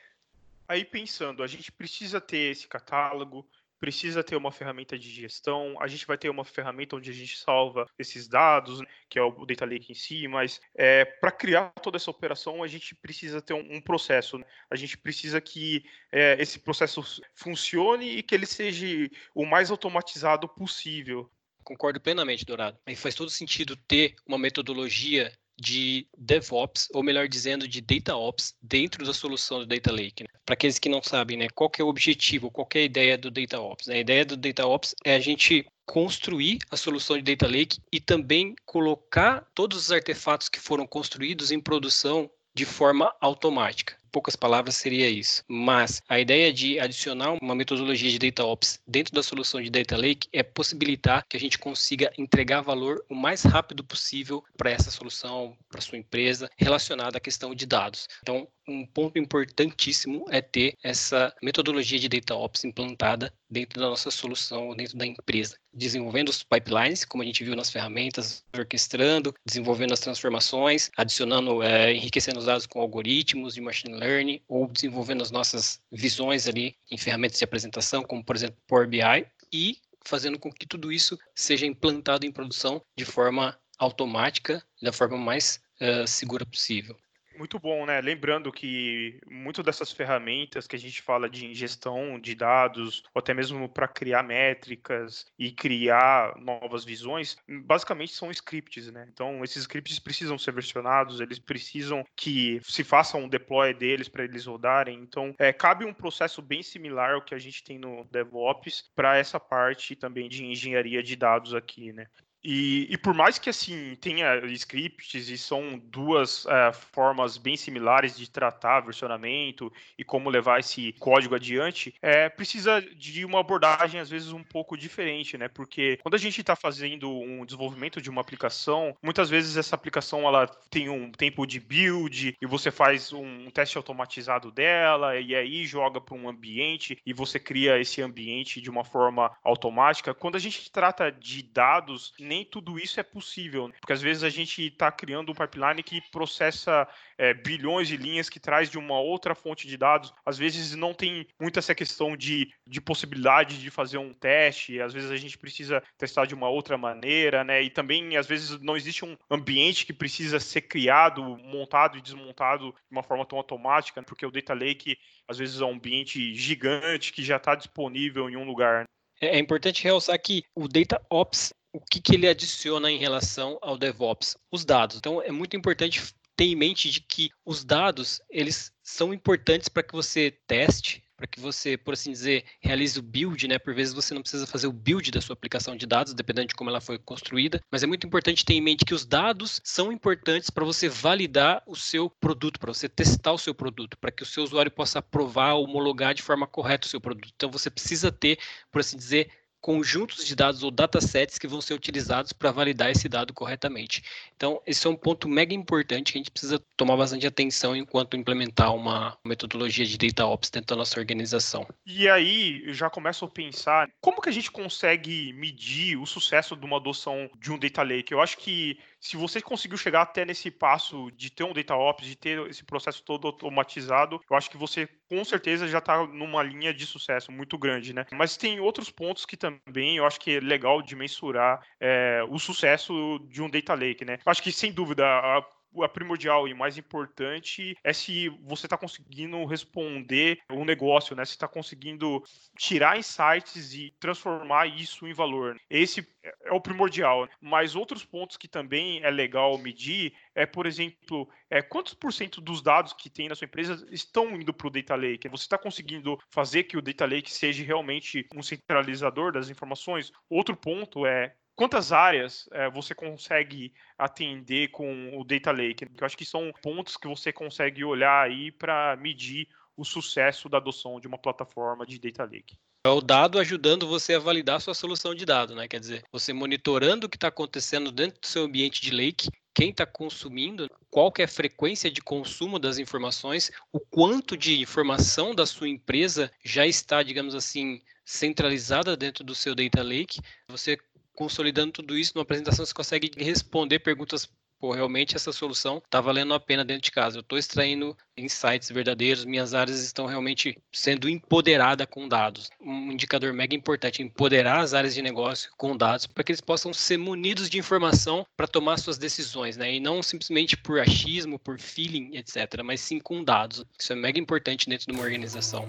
Aí 0.67 0.85
pensando, 0.85 1.41
a 1.41 1.47
gente 1.47 1.71
precisa 1.71 2.21
ter 2.21 2.51
esse 2.51 2.67
catálogo, 2.67 3.43
precisa 3.79 4.23
ter 4.23 4.35
uma 4.35 4.51
ferramenta 4.51 4.97
de 4.97 5.09
gestão. 5.09 5.75
A 5.81 5.87
gente 5.87 6.05
vai 6.05 6.17
ter 6.17 6.29
uma 6.29 6.43
ferramenta 6.43 6.95
onde 6.95 7.09
a 7.09 7.13
gente 7.13 7.37
salva 7.37 7.87
esses 7.97 8.27
dados, 8.27 8.81
né, 8.81 8.87
que 9.09 9.17
é 9.17 9.21
o 9.21 9.45
Data 9.45 9.65
Lake 9.65 9.91
em 9.91 9.95
si, 9.95 10.27
mas 10.27 10.59
é, 10.75 11.05
para 11.05 11.31
criar 11.31 11.69
toda 11.81 11.97
essa 11.97 12.11
operação, 12.11 12.61
a 12.61 12.67
gente 12.67 12.93
precisa 12.95 13.41
ter 13.41 13.53
um, 13.53 13.75
um 13.75 13.81
processo. 13.81 14.37
Né? 14.37 14.45
A 14.69 14.75
gente 14.75 14.97
precisa 14.97 15.39
que 15.39 15.83
é, 16.11 16.41
esse 16.41 16.59
processo 16.59 17.01
funcione 17.33 18.17
e 18.17 18.23
que 18.23 18.35
ele 18.35 18.45
seja 18.45 18.85
o 19.33 19.45
mais 19.45 19.71
automatizado 19.71 20.47
possível. 20.47 21.29
Concordo 21.63 22.01
plenamente, 22.01 22.45
Dourado. 22.45 22.79
E 22.87 22.95
faz 22.95 23.13
todo 23.13 23.29
sentido 23.29 23.75
ter 23.75 24.15
uma 24.25 24.37
metodologia 24.37 25.31
de 25.59 26.07
DevOps, 26.17 26.87
ou 26.93 27.03
melhor 27.03 27.27
dizendo, 27.27 27.67
de 27.67 27.81
DataOps, 27.81 28.55
dentro 28.61 29.05
da 29.05 29.13
solução 29.13 29.59
do 29.59 29.65
Data 29.65 29.91
Lake. 29.91 30.23
Né? 30.23 30.29
Para 30.45 30.53
aqueles 30.53 30.79
que 30.79 30.89
não 30.89 31.03
sabem, 31.03 31.37
né, 31.37 31.47
qual 31.53 31.71
é 31.77 31.83
o 31.83 31.87
objetivo, 31.87 32.49
qual 32.49 32.67
é 32.75 32.79
a 32.79 32.83
ideia 32.83 33.17
do 33.17 33.29
DataOps? 33.29 33.87
Né? 33.87 33.95
A 33.95 33.99
ideia 33.99 34.25
do 34.25 34.37
DataOps 34.37 34.95
é 35.03 35.15
a 35.15 35.19
gente 35.19 35.65
construir 35.85 36.59
a 36.69 36.77
solução 36.77 37.17
de 37.17 37.23
Data 37.23 37.47
Lake 37.47 37.79
e 37.91 37.99
também 37.99 38.55
colocar 38.65 39.47
todos 39.55 39.77
os 39.77 39.91
artefatos 39.91 40.47
que 40.47 40.59
foram 40.59 40.85
construídos 40.85 41.51
em 41.51 41.59
produção 41.59 42.29
de 42.53 42.63
forma 42.63 43.13
automática. 43.19 43.98
Poucas 44.11 44.35
palavras 44.35 44.75
seria 44.75 45.09
isso. 45.09 45.43
Mas 45.47 46.01
a 46.07 46.19
ideia 46.19 46.51
de 46.51 46.79
adicionar 46.79 47.37
uma 47.41 47.55
metodologia 47.55 48.09
de 48.09 48.19
Data 48.19 48.45
Ops 48.45 48.79
dentro 48.87 49.13
da 49.13 49.23
solução 49.23 49.61
de 49.61 49.69
Data 49.69 49.97
Lake 49.97 50.27
é 50.33 50.43
possibilitar 50.43 51.25
que 51.27 51.37
a 51.37 51.39
gente 51.39 51.57
consiga 51.57 52.11
entregar 52.17 52.61
valor 52.61 53.03
o 53.09 53.15
mais 53.15 53.43
rápido 53.43 53.83
possível 53.83 54.43
para 54.57 54.71
essa 54.71 54.91
solução, 54.91 55.55
para 55.69 55.81
sua 55.81 55.97
empresa, 55.97 56.49
relacionada 56.57 57.17
à 57.17 57.21
questão 57.21 57.53
de 57.53 57.65
dados. 57.65 58.07
Então, 58.21 58.47
um 58.69 58.85
ponto 58.85 59.17
importantíssimo 59.17 60.25
é 60.29 60.41
ter 60.41 60.75
essa 60.83 61.33
metodologia 61.41 61.97
de 61.97 62.07
Data 62.07 62.35
Ops 62.35 62.63
implantada 62.63 63.33
dentro 63.49 63.79
da 63.79 63.89
nossa 63.89 64.11
solução, 64.11 64.75
dentro 64.75 64.97
da 64.97 65.05
empresa. 65.05 65.57
Desenvolvendo 65.73 66.29
os 66.29 66.43
pipelines, 66.43 67.03
como 67.03 67.23
a 67.23 67.25
gente 67.25 67.43
viu 67.43 67.55
nas 67.55 67.71
ferramentas, 67.71 68.43
orquestrando, 68.55 69.33
desenvolvendo 69.45 69.93
as 69.93 69.99
transformações, 69.99 70.91
adicionando, 70.95 71.63
é, 71.63 71.93
enriquecendo 71.93 72.39
os 72.39 72.45
dados 72.45 72.67
com 72.67 72.79
algoritmos 72.79 73.55
de 73.55 73.61
machine 73.61 73.95
learning, 73.99 74.41
ou 74.47 74.67
desenvolvendo 74.67 75.21
as 75.21 75.31
nossas 75.31 75.81
visões 75.91 76.47
ali 76.47 76.75
em 76.89 76.97
ferramentas 76.97 77.37
de 77.37 77.43
apresentação, 77.43 78.03
como 78.03 78.23
por 78.23 78.35
exemplo 78.35 78.57
Power 78.67 78.87
BI, 78.87 79.25
e 79.51 79.77
fazendo 80.05 80.39
com 80.39 80.51
que 80.51 80.65
tudo 80.65 80.91
isso 80.91 81.17
seja 81.35 81.65
implantado 81.65 82.25
em 82.25 82.31
produção 82.31 82.81
de 82.97 83.05
forma 83.05 83.57
automática, 83.77 84.63
da 84.81 84.91
forma 84.91 85.17
mais 85.17 85.61
uh, 85.81 86.07
segura 86.07 86.45
possível. 86.45 86.97
Muito 87.39 87.57
bom, 87.57 87.85
né? 87.85 88.01
Lembrando 88.01 88.51
que 88.51 89.17
muitas 89.25 89.63
dessas 89.63 89.93
ferramentas 89.93 90.67
que 90.67 90.75
a 90.75 90.79
gente 90.79 91.01
fala 91.01 91.29
de 91.29 91.45
ingestão 91.45 92.19
de 92.19 92.35
dados, 92.35 93.01
ou 93.15 93.19
até 93.19 93.33
mesmo 93.33 93.69
para 93.69 93.87
criar 93.87 94.23
métricas 94.23 95.25
e 95.39 95.49
criar 95.49 96.37
novas 96.37 96.83
visões, 96.83 97.37
basicamente 97.47 98.11
são 98.11 98.29
scripts, 98.29 98.91
né? 98.91 99.07
Então, 99.09 99.41
esses 99.41 99.61
scripts 99.61 99.99
precisam 99.99 100.37
ser 100.37 100.51
versionados, 100.51 101.21
eles 101.21 101.39
precisam 101.39 102.03
que 102.13 102.59
se 102.61 102.83
faça 102.83 103.15
um 103.15 103.29
deploy 103.29 103.73
deles 103.73 104.09
para 104.09 104.25
eles 104.25 104.45
rodarem. 104.45 104.99
Então, 104.99 105.33
é, 105.39 105.53
cabe 105.53 105.85
um 105.85 105.93
processo 105.93 106.41
bem 106.41 106.61
similar 106.61 107.13
ao 107.13 107.23
que 107.23 107.33
a 107.33 107.39
gente 107.39 107.63
tem 107.63 107.79
no 107.79 108.03
DevOps 108.11 108.91
para 108.93 109.15
essa 109.15 109.39
parte 109.39 109.95
também 109.95 110.27
de 110.27 110.43
engenharia 110.43 111.01
de 111.01 111.15
dados 111.15 111.55
aqui, 111.55 111.93
né? 111.93 112.07
E, 112.43 112.87
e, 112.89 112.97
por 112.97 113.13
mais 113.13 113.37
que 113.37 113.49
assim 113.49 113.95
tenha 113.99 114.37
scripts 114.47 115.29
e 115.29 115.37
são 115.37 115.77
duas 115.77 116.45
é, 116.45 116.71
formas 116.71 117.37
bem 117.37 117.57
similares 117.57 118.17
de 118.17 118.29
tratar 118.29 118.79
versionamento 118.79 119.71
e 119.97 120.03
como 120.03 120.29
levar 120.29 120.59
esse 120.59 120.93
código 120.93 121.35
adiante, 121.35 121.93
é, 122.01 122.29
precisa 122.29 122.81
de 122.81 123.25
uma 123.25 123.41
abordagem 123.41 123.99
às 123.99 124.09
vezes 124.09 124.31
um 124.31 124.43
pouco 124.43 124.77
diferente, 124.77 125.37
né? 125.37 125.47
Porque 125.47 125.97
quando 126.01 126.15
a 126.15 126.19
gente 126.19 126.39
está 126.39 126.55
fazendo 126.55 127.09
um 127.09 127.45
desenvolvimento 127.45 128.01
de 128.01 128.09
uma 128.09 128.21
aplicação, 128.21 128.95
muitas 129.01 129.29
vezes 129.29 129.57
essa 129.57 129.75
aplicação 129.75 130.21
ela 130.21 130.47
tem 130.69 130.89
um 130.89 131.11
tempo 131.11 131.45
de 131.45 131.59
build 131.59 132.37
e 132.41 132.45
você 132.45 132.71
faz 132.71 133.11
um 133.11 133.49
teste 133.49 133.77
automatizado 133.77 134.51
dela 134.51 135.19
e 135.19 135.35
aí 135.35 135.65
joga 135.65 135.99
para 135.99 136.15
um 136.15 136.29
ambiente 136.29 136.97
e 137.05 137.13
você 137.13 137.39
cria 137.39 137.79
esse 137.79 138.01
ambiente 138.01 138.61
de 138.61 138.69
uma 138.69 138.83
forma 138.83 139.31
automática. 139.43 140.13
Quando 140.13 140.35
a 140.35 140.39
gente 140.39 140.71
trata 140.71 141.11
de 141.11 141.43
dados 141.43 142.13
nem 142.29 142.45
tudo 142.45 142.77
isso 142.77 142.99
é 142.99 143.03
possível, 143.03 143.67
né? 143.67 143.73
porque 143.81 143.93
às 143.93 144.01
vezes 144.01 144.23
a 144.23 144.29
gente 144.29 144.67
está 144.67 144.91
criando 144.91 145.31
um 145.31 145.35
pipeline 145.35 145.81
que 145.81 145.99
processa 146.11 146.87
é, 147.17 147.33
bilhões 147.33 147.87
de 147.87 147.97
linhas 147.97 148.29
que 148.29 148.39
traz 148.39 148.69
de 148.69 148.77
uma 148.77 148.99
outra 148.99 149.33
fonte 149.33 149.67
de 149.67 149.75
dados. 149.75 150.13
Às 150.23 150.37
vezes 150.37 150.75
não 150.75 150.93
tem 150.93 151.27
muito 151.41 151.57
essa 151.57 151.73
questão 151.73 152.15
de, 152.15 152.53
de 152.67 152.79
possibilidade 152.79 153.59
de 153.59 153.71
fazer 153.71 153.97
um 153.97 154.13
teste, 154.13 154.79
às 154.79 154.93
vezes 154.93 155.09
a 155.09 155.17
gente 155.17 155.37
precisa 155.37 155.81
testar 155.97 156.25
de 156.25 156.35
uma 156.35 156.47
outra 156.47 156.77
maneira, 156.77 157.43
né? 157.43 157.63
E 157.63 157.69
também 157.71 158.15
às 158.15 158.27
vezes 158.27 158.61
não 158.61 158.77
existe 158.77 159.03
um 159.03 159.17
ambiente 159.29 159.85
que 159.85 159.93
precisa 159.93 160.39
ser 160.39 160.61
criado, 160.61 161.23
montado 161.23 161.97
e 161.97 162.01
desmontado 162.01 162.71
de 162.71 162.91
uma 162.91 163.03
forma 163.03 163.25
tão 163.25 163.39
automática, 163.39 164.03
porque 164.03 164.25
o 164.25 164.31
Data 164.31 164.53
Lake 164.53 164.97
às 165.27 165.39
vezes 165.39 165.59
é 165.59 165.65
um 165.65 165.71
ambiente 165.71 166.35
gigante 166.35 167.11
que 167.11 167.23
já 167.23 167.37
está 167.37 167.55
disponível 167.55 168.29
em 168.29 168.37
um 168.37 168.45
lugar. 168.45 168.85
É, 169.21 169.35
é 169.35 169.39
importante 169.39 169.83
realçar 169.83 170.19
que 170.19 170.43
o 170.55 170.67
Data 170.67 171.01
Ops 171.09 171.53
o 171.73 171.79
que, 171.79 172.01
que 172.01 172.15
ele 172.15 172.27
adiciona 172.27 172.91
em 172.91 172.97
relação 172.97 173.57
ao 173.61 173.77
DevOps? 173.77 174.37
Os 174.51 174.65
dados. 174.65 174.97
Então, 174.97 175.21
é 175.21 175.31
muito 175.31 175.55
importante 175.55 176.01
ter 176.35 176.45
em 176.45 176.55
mente 176.55 176.89
de 176.89 177.01
que 177.01 177.29
os 177.45 177.63
dados, 177.63 178.21
eles 178.29 178.71
são 178.81 179.13
importantes 179.13 179.67
para 179.67 179.83
que 179.83 179.93
você 179.93 180.31
teste, 180.47 181.03
para 181.19 181.27
que 181.27 181.37
você, 181.37 181.75
por 181.77 181.93
assim 181.93 182.11
dizer, 182.11 182.45
realize 182.61 182.97
o 182.97 183.01
build, 183.01 183.45
né? 183.45 183.59
Por 183.59 183.75
vezes 183.75 183.93
você 183.93 184.13
não 184.13 184.21
precisa 184.21 184.47
fazer 184.47 184.65
o 184.65 184.71
build 184.71 185.11
da 185.11 185.19
sua 185.19 185.33
aplicação 185.33 185.75
de 185.75 185.85
dados, 185.85 186.13
dependendo 186.13 186.47
de 186.47 186.55
como 186.55 186.69
ela 186.69 186.79
foi 186.79 186.97
construída, 186.97 187.61
mas 187.69 187.83
é 187.83 187.87
muito 187.87 188.07
importante 188.07 188.45
ter 188.45 188.53
em 188.53 188.61
mente 188.61 188.85
que 188.85 188.93
os 188.93 189.05
dados 189.05 189.59
são 189.65 189.91
importantes 189.91 190.49
para 190.49 190.63
você 190.63 190.87
validar 190.87 191.61
o 191.67 191.75
seu 191.75 192.09
produto, 192.09 192.57
para 192.57 192.73
você 192.73 192.87
testar 192.87 193.33
o 193.33 193.37
seu 193.37 193.53
produto, 193.53 193.97
para 193.97 194.11
que 194.11 194.23
o 194.23 194.25
seu 194.25 194.43
usuário 194.43 194.71
possa 194.71 194.99
aprovar, 194.99 195.55
homologar 195.55 196.13
de 196.13 196.23
forma 196.23 196.47
correta 196.47 196.87
o 196.87 196.89
seu 196.89 197.01
produto. 197.01 197.33
Então 197.35 197.51
você 197.51 197.69
precisa 197.69 198.13
ter, 198.13 198.39
por 198.71 198.79
assim 198.79 198.95
dizer, 198.95 199.29
conjuntos 199.61 200.25
de 200.25 200.35
dados 200.35 200.63
ou 200.63 200.71
datasets 200.71 201.37
que 201.37 201.47
vão 201.47 201.61
ser 201.61 201.73
utilizados 201.73 202.31
para 202.33 202.51
validar 202.51 202.89
esse 202.89 203.09
dado 203.09 203.33
corretamente. 203.33 204.03
Então, 204.35 204.61
esse 204.65 204.87
é 204.87 204.89
um 204.89 204.95
ponto 204.95 205.27
mega 205.27 205.53
importante 205.53 206.11
que 206.11 206.17
a 206.17 206.19
gente 206.19 206.31
precisa 206.31 206.59
tomar 206.77 206.95
bastante 206.95 207.27
atenção 207.27 207.75
enquanto 207.75 208.15
implementar 208.15 208.73
uma 208.73 209.17
metodologia 209.23 209.85
de 209.85 209.97
Data 209.97 210.25
Ops 210.25 210.49
dentro 210.49 210.67
da 210.67 210.77
nossa 210.77 210.99
organização. 210.99 211.67
E 211.85 212.07
aí, 212.07 212.63
eu 212.65 212.73
já 212.73 212.89
começo 212.89 213.25
a 213.25 213.29
pensar, 213.29 213.89
como 214.01 214.21
que 214.21 214.29
a 214.29 214.33
gente 214.33 214.51
consegue 214.51 215.33
medir 215.33 215.97
o 215.97 216.05
sucesso 216.05 216.55
de 216.55 216.65
uma 216.65 216.77
adoção 216.77 217.29
de 217.39 217.51
um 217.51 217.59
Data 217.59 217.83
Lake? 217.83 218.11
Eu 218.11 218.21
acho 218.21 218.37
que 218.37 218.77
se 218.99 219.15
você 219.15 219.41
conseguiu 219.41 219.77
chegar 219.77 220.01
até 220.01 220.25
nesse 220.25 220.51
passo 220.51 221.09
de 221.11 221.29
ter 221.29 221.43
um 221.43 221.53
Data 221.53 221.75
Ops, 221.75 222.05
de 222.05 222.15
ter 222.15 222.39
esse 222.47 222.63
processo 222.63 223.03
todo 223.03 223.27
automatizado, 223.27 224.19
eu 224.29 224.35
acho 224.35 224.49
que 224.49 224.57
você 224.57 224.87
com 225.07 225.23
certeza 225.23 225.67
já 225.67 225.79
está 225.79 226.05
numa 226.05 226.43
linha 226.43 226.73
de 226.73 226.85
sucesso 226.85 227.31
muito 227.31 227.57
grande, 227.57 227.93
né? 227.93 228.05
Mas 228.11 228.37
tem 228.37 228.59
outros 228.59 228.89
pontos 228.89 229.25
que 229.25 229.37
também 229.37 229.97
eu 229.97 230.05
acho 230.05 230.19
que 230.19 230.37
é 230.37 230.39
legal 230.39 230.81
de 230.81 230.95
mensurar 230.95 231.65
é, 231.79 232.21
o 232.29 232.37
sucesso 232.37 233.19
de 233.29 233.41
um 233.41 233.49
Data 233.49 233.73
Lake, 233.73 234.05
né? 234.05 234.19
Eu 234.25 234.31
acho 234.31 234.43
que 234.43 234.51
sem 234.51 234.71
dúvida 234.71 235.05
a 235.05 235.41
a 235.83 235.87
primordial 235.87 236.47
e 236.47 236.53
mais 236.53 236.77
importante 236.77 237.75
é 237.83 237.93
se 237.93 238.29
você 238.43 238.65
está 238.65 238.77
conseguindo 238.77 239.43
responder 239.45 240.39
o 240.51 240.65
negócio, 240.65 241.15
né? 241.15 241.25
Se 241.25 241.31
está 241.31 241.47
conseguindo 241.47 242.23
tirar 242.57 242.97
insights 242.97 243.73
e 243.73 243.93
transformar 243.99 244.67
isso 244.67 245.07
em 245.07 245.13
valor. 245.13 245.59
Esse 245.69 246.07
é 246.43 246.51
o 246.51 246.61
primordial. 246.61 247.27
Mas 247.41 247.75
outros 247.75 248.05
pontos 248.05 248.37
que 248.37 248.47
também 248.47 249.01
é 249.03 249.09
legal 249.09 249.57
medir 249.57 250.13
é, 250.35 250.45
por 250.45 250.65
exemplo, 250.65 251.29
é, 251.49 251.61
quantos 251.61 251.93
por 251.93 252.13
cento 252.13 252.39
dos 252.39 252.61
dados 252.61 252.93
que 252.93 253.09
tem 253.09 253.27
na 253.27 253.35
sua 253.35 253.45
empresa 253.45 253.85
estão 253.91 254.29
indo 254.35 254.53
para 254.53 254.67
o 254.67 254.71
Data 254.71 254.95
Lake? 254.95 255.27
Você 255.29 255.43
está 255.43 255.57
conseguindo 255.57 256.17
fazer 256.29 256.63
que 256.63 256.77
o 256.77 256.81
Data 256.81 257.05
Lake 257.05 257.31
seja 257.31 257.63
realmente 257.63 258.25
um 258.33 258.41
centralizador 258.41 259.31
das 259.31 259.49
informações? 259.49 260.11
Outro 260.29 260.55
ponto 260.55 261.05
é 261.05 261.35
quantas 261.59 261.91
áreas 261.91 262.47
é, 262.53 262.69
você 262.69 262.95
consegue 262.95 263.73
atender 263.97 264.69
com 264.69 265.19
o 265.19 265.25
Data 265.25 265.51
Lake? 265.51 265.83
Eu 265.83 266.05
acho 266.05 266.17
que 266.17 266.23
são 266.23 266.53
pontos 266.61 266.95
que 266.95 267.05
você 267.05 267.33
consegue 267.33 267.83
olhar 267.83 268.25
aí 268.25 268.49
para 268.49 268.95
medir 268.95 269.45
o 269.75 269.83
sucesso 269.83 270.47
da 270.47 270.57
adoção 270.57 271.01
de 271.01 271.07
uma 271.07 271.17
plataforma 271.17 271.85
de 271.85 271.99
Data 271.99 272.23
Lake. 272.23 272.57
É 272.85 272.89
o 272.89 273.01
dado 273.01 273.37
ajudando 273.39 273.85
você 273.85 274.13
a 274.13 274.19
validar 274.19 274.61
sua 274.61 274.73
solução 274.73 275.13
de 275.13 275.25
dado, 275.25 275.53
né? 275.53 275.67
Quer 275.67 275.81
dizer, 275.81 276.03
você 276.09 276.31
monitorando 276.31 277.07
o 277.07 277.09
que 277.09 277.17
está 277.17 277.27
acontecendo 277.27 277.91
dentro 277.91 278.21
do 278.21 278.27
seu 278.27 278.43
ambiente 278.43 278.81
de 278.81 278.91
lake, 278.91 279.29
quem 279.53 279.71
está 279.71 279.85
consumindo, 279.85 280.69
qual 280.89 281.11
é 281.17 281.23
a 281.23 281.27
frequência 281.27 281.91
de 281.91 281.99
consumo 281.99 282.57
das 282.57 282.77
informações, 282.77 283.51
o 283.73 283.81
quanto 283.81 284.37
de 284.37 284.61
informação 284.61 285.35
da 285.35 285.45
sua 285.45 285.67
empresa 285.67 286.31
já 286.41 286.65
está, 286.65 287.03
digamos 287.03 287.35
assim, 287.35 287.81
centralizada 288.05 288.97
dentro 288.97 289.23
do 289.23 289.35
seu 289.35 289.53
data 289.53 289.83
lake. 289.83 290.21
Você 290.47 290.77
consolidando 291.19 291.73
tudo 291.73 291.97
isso 291.97 292.13
numa 292.15 292.23
apresentação, 292.23 292.65
você 292.65 292.73
consegue 292.73 293.11
responder 293.17 293.79
perguntas 293.79 294.29
pô, 294.57 294.71
realmente 294.71 295.15
essa 295.15 295.31
solução 295.31 295.77
está 295.77 296.01
valendo 296.01 296.33
a 296.33 296.39
pena 296.39 296.65
dentro 296.65 296.83
de 296.83 296.91
casa. 296.91 297.17
Eu 297.17 297.21
estou 297.21 297.37
extraindo 297.37 297.95
insights 298.17 298.69
verdadeiros, 298.69 299.23
minhas 299.23 299.53
áreas 299.53 299.81
estão 299.81 300.05
realmente 300.05 300.57
sendo 300.71 301.07
empoderadas 301.07 301.87
com 301.89 302.07
dados. 302.07 302.49
Um 302.59 302.91
indicador 302.91 303.33
mega 303.33 303.55
importante, 303.55 304.01
empoderar 304.01 304.59
as 304.59 304.73
áreas 304.73 304.93
de 304.93 305.01
negócio 305.01 305.49
com 305.57 305.75
dados 305.75 306.05
para 306.05 306.23
que 306.23 306.31
eles 306.31 306.41
possam 306.41 306.73
ser 306.73 306.97
munidos 306.97 307.49
de 307.49 307.57
informação 307.57 308.25
para 308.35 308.47
tomar 308.47 308.77
suas 308.77 308.97
decisões, 308.97 309.55
né? 309.55 309.73
E 309.73 309.79
não 309.79 310.03
simplesmente 310.03 310.57
por 310.57 310.79
achismo, 310.79 311.39
por 311.39 311.59
feeling, 311.59 312.17
etc., 312.17 312.61
mas 312.63 312.81
sim 312.81 312.99
com 312.99 313.23
dados. 313.23 313.63
Isso 313.79 313.93
é 313.93 313.95
mega 313.95 314.19
importante 314.19 314.69
dentro 314.69 314.87
de 314.87 314.93
uma 314.93 315.03
organização. 315.03 315.67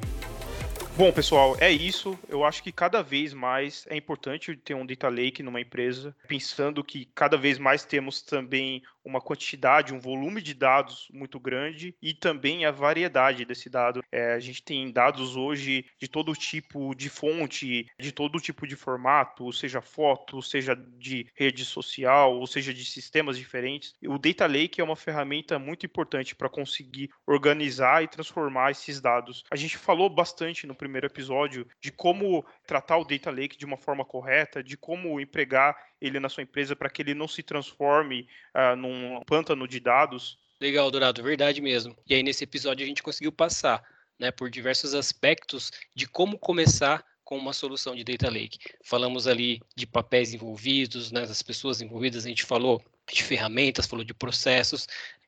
Bom, 1.00 1.10
pessoal, 1.10 1.56
é 1.58 1.70
isso. 1.70 2.18
Eu 2.28 2.44
acho 2.44 2.62
que 2.62 2.70
cada 2.70 3.02
vez 3.02 3.32
mais 3.32 3.86
é 3.88 3.96
importante 3.96 4.54
ter 4.54 4.74
um 4.74 4.84
data 4.84 5.08
lake 5.08 5.42
numa 5.42 5.58
empresa, 5.58 6.14
pensando 6.28 6.84
que 6.84 7.06
cada 7.14 7.38
vez 7.38 7.58
mais 7.58 7.82
temos 7.86 8.20
também 8.20 8.82
uma 9.04 9.20
quantidade, 9.20 9.94
um 9.94 10.00
volume 10.00 10.42
de 10.42 10.54
dados 10.54 11.08
muito 11.12 11.38
grande 11.38 11.94
e 12.02 12.14
também 12.14 12.64
a 12.64 12.70
variedade 12.70 13.44
desse 13.44 13.68
dado. 13.68 14.02
É, 14.12 14.34
a 14.34 14.40
gente 14.40 14.62
tem 14.62 14.90
dados 14.90 15.36
hoje 15.36 15.86
de 15.98 16.08
todo 16.08 16.34
tipo 16.34 16.94
de 16.94 17.08
fonte, 17.08 17.86
de 17.98 18.12
todo 18.12 18.40
tipo 18.40 18.66
de 18.66 18.76
formato, 18.76 19.52
seja 19.52 19.80
foto, 19.80 20.42
seja 20.42 20.74
de 20.74 21.26
rede 21.34 21.64
social, 21.64 22.36
ou 22.36 22.46
seja 22.46 22.72
de 22.72 22.84
sistemas 22.84 23.36
diferentes. 23.36 23.94
O 24.06 24.18
Data 24.18 24.46
Lake 24.46 24.80
é 24.80 24.84
uma 24.84 24.96
ferramenta 24.96 25.58
muito 25.58 25.86
importante 25.86 26.34
para 26.34 26.48
conseguir 26.48 27.10
organizar 27.26 28.02
e 28.02 28.08
transformar 28.08 28.70
esses 28.70 29.00
dados. 29.00 29.44
A 29.50 29.56
gente 29.56 29.76
falou 29.76 30.08
bastante 30.08 30.66
no 30.66 30.74
primeiro 30.74 31.06
episódio 31.06 31.66
de 31.80 31.90
como 31.90 32.44
tratar 32.66 32.98
o 32.98 33.04
Data 33.04 33.30
Lake 33.30 33.56
de 33.56 33.64
uma 33.64 33.76
forma 33.76 34.04
correta, 34.04 34.62
de 34.62 34.76
como 34.76 35.20
empregar 35.20 35.76
ele 36.00 36.20
na 36.20 36.28
sua 36.28 36.42
empresa 36.42 36.74
para 36.74 36.90
que 36.90 37.02
ele 37.02 37.14
não 37.14 37.28
se 37.28 37.42
transforme 37.42 38.28
uh, 38.54 38.76
num 38.76 39.20
pântano 39.26 39.66
de 39.66 39.80
dados. 39.80 40.38
Legal, 40.60 40.90
Dourado, 40.90 41.22
verdade 41.22 41.60
mesmo. 41.60 41.96
E 42.08 42.14
aí 42.14 42.22
nesse 42.22 42.44
episódio 42.44 42.84
a 42.84 42.88
gente 42.88 43.02
conseguiu 43.02 43.32
passar 43.32 43.82
né, 44.18 44.30
por 44.30 44.50
diversos 44.50 44.94
aspectos 44.94 45.72
de 45.94 46.06
como 46.06 46.38
começar 46.38 47.04
com 47.24 47.38
uma 47.38 47.52
solução 47.52 47.94
de 47.94 48.04
data 48.04 48.28
lake. 48.28 48.58
Falamos 48.82 49.26
ali 49.26 49.62
de 49.76 49.86
papéis 49.86 50.34
envolvidos, 50.34 51.12
né, 51.12 51.20
das 51.20 51.42
pessoas 51.42 51.80
envolvidas, 51.80 52.26
a 52.26 52.28
gente 52.28 52.44
falou 52.44 52.82
de 53.10 53.22
ferramentas, 53.22 53.86
falou 53.86 54.04
de 54.04 54.12
processos, 54.12 54.86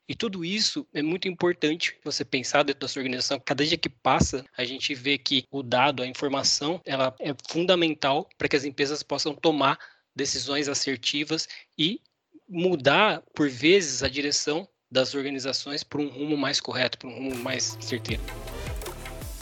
e 0.08 0.14
tudo 0.14 0.44
isso 0.44 0.86
é 0.92 1.00
muito 1.00 1.28
importante 1.28 1.96
você 2.04 2.24
pensar 2.24 2.64
dentro 2.64 2.80
da 2.80 2.88
sua 2.88 3.00
organização. 3.00 3.40
Cada 3.40 3.64
dia 3.64 3.78
que 3.78 3.88
passa, 3.88 4.44
a 4.56 4.64
gente 4.64 4.94
vê 4.94 5.16
que 5.16 5.46
o 5.50 5.62
dado, 5.62 6.02
a 6.02 6.06
informação, 6.06 6.80
ela 6.84 7.14
é 7.20 7.34
fundamental 7.48 8.28
para 8.36 8.48
que 8.48 8.56
as 8.56 8.64
empresas 8.64 9.02
possam 9.02 9.34
tomar 9.34 9.78
decisões 10.14 10.68
assertivas 10.68 11.48
e 11.78 12.00
mudar, 12.48 13.22
por 13.34 13.48
vezes, 13.48 14.02
a 14.02 14.08
direção 14.08 14.68
das 14.90 15.14
organizações 15.14 15.82
para 15.82 16.00
um 16.00 16.08
rumo 16.08 16.36
mais 16.36 16.60
correto, 16.60 16.98
para 16.98 17.08
um 17.08 17.14
rumo 17.14 17.36
mais 17.36 17.76
certeiro. 17.80 18.22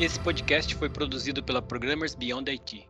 Esse 0.00 0.18
podcast 0.18 0.74
foi 0.76 0.88
produzido 0.88 1.42
pela 1.42 1.60
Programmers 1.60 2.14
Beyond 2.14 2.50
IT. 2.50 2.88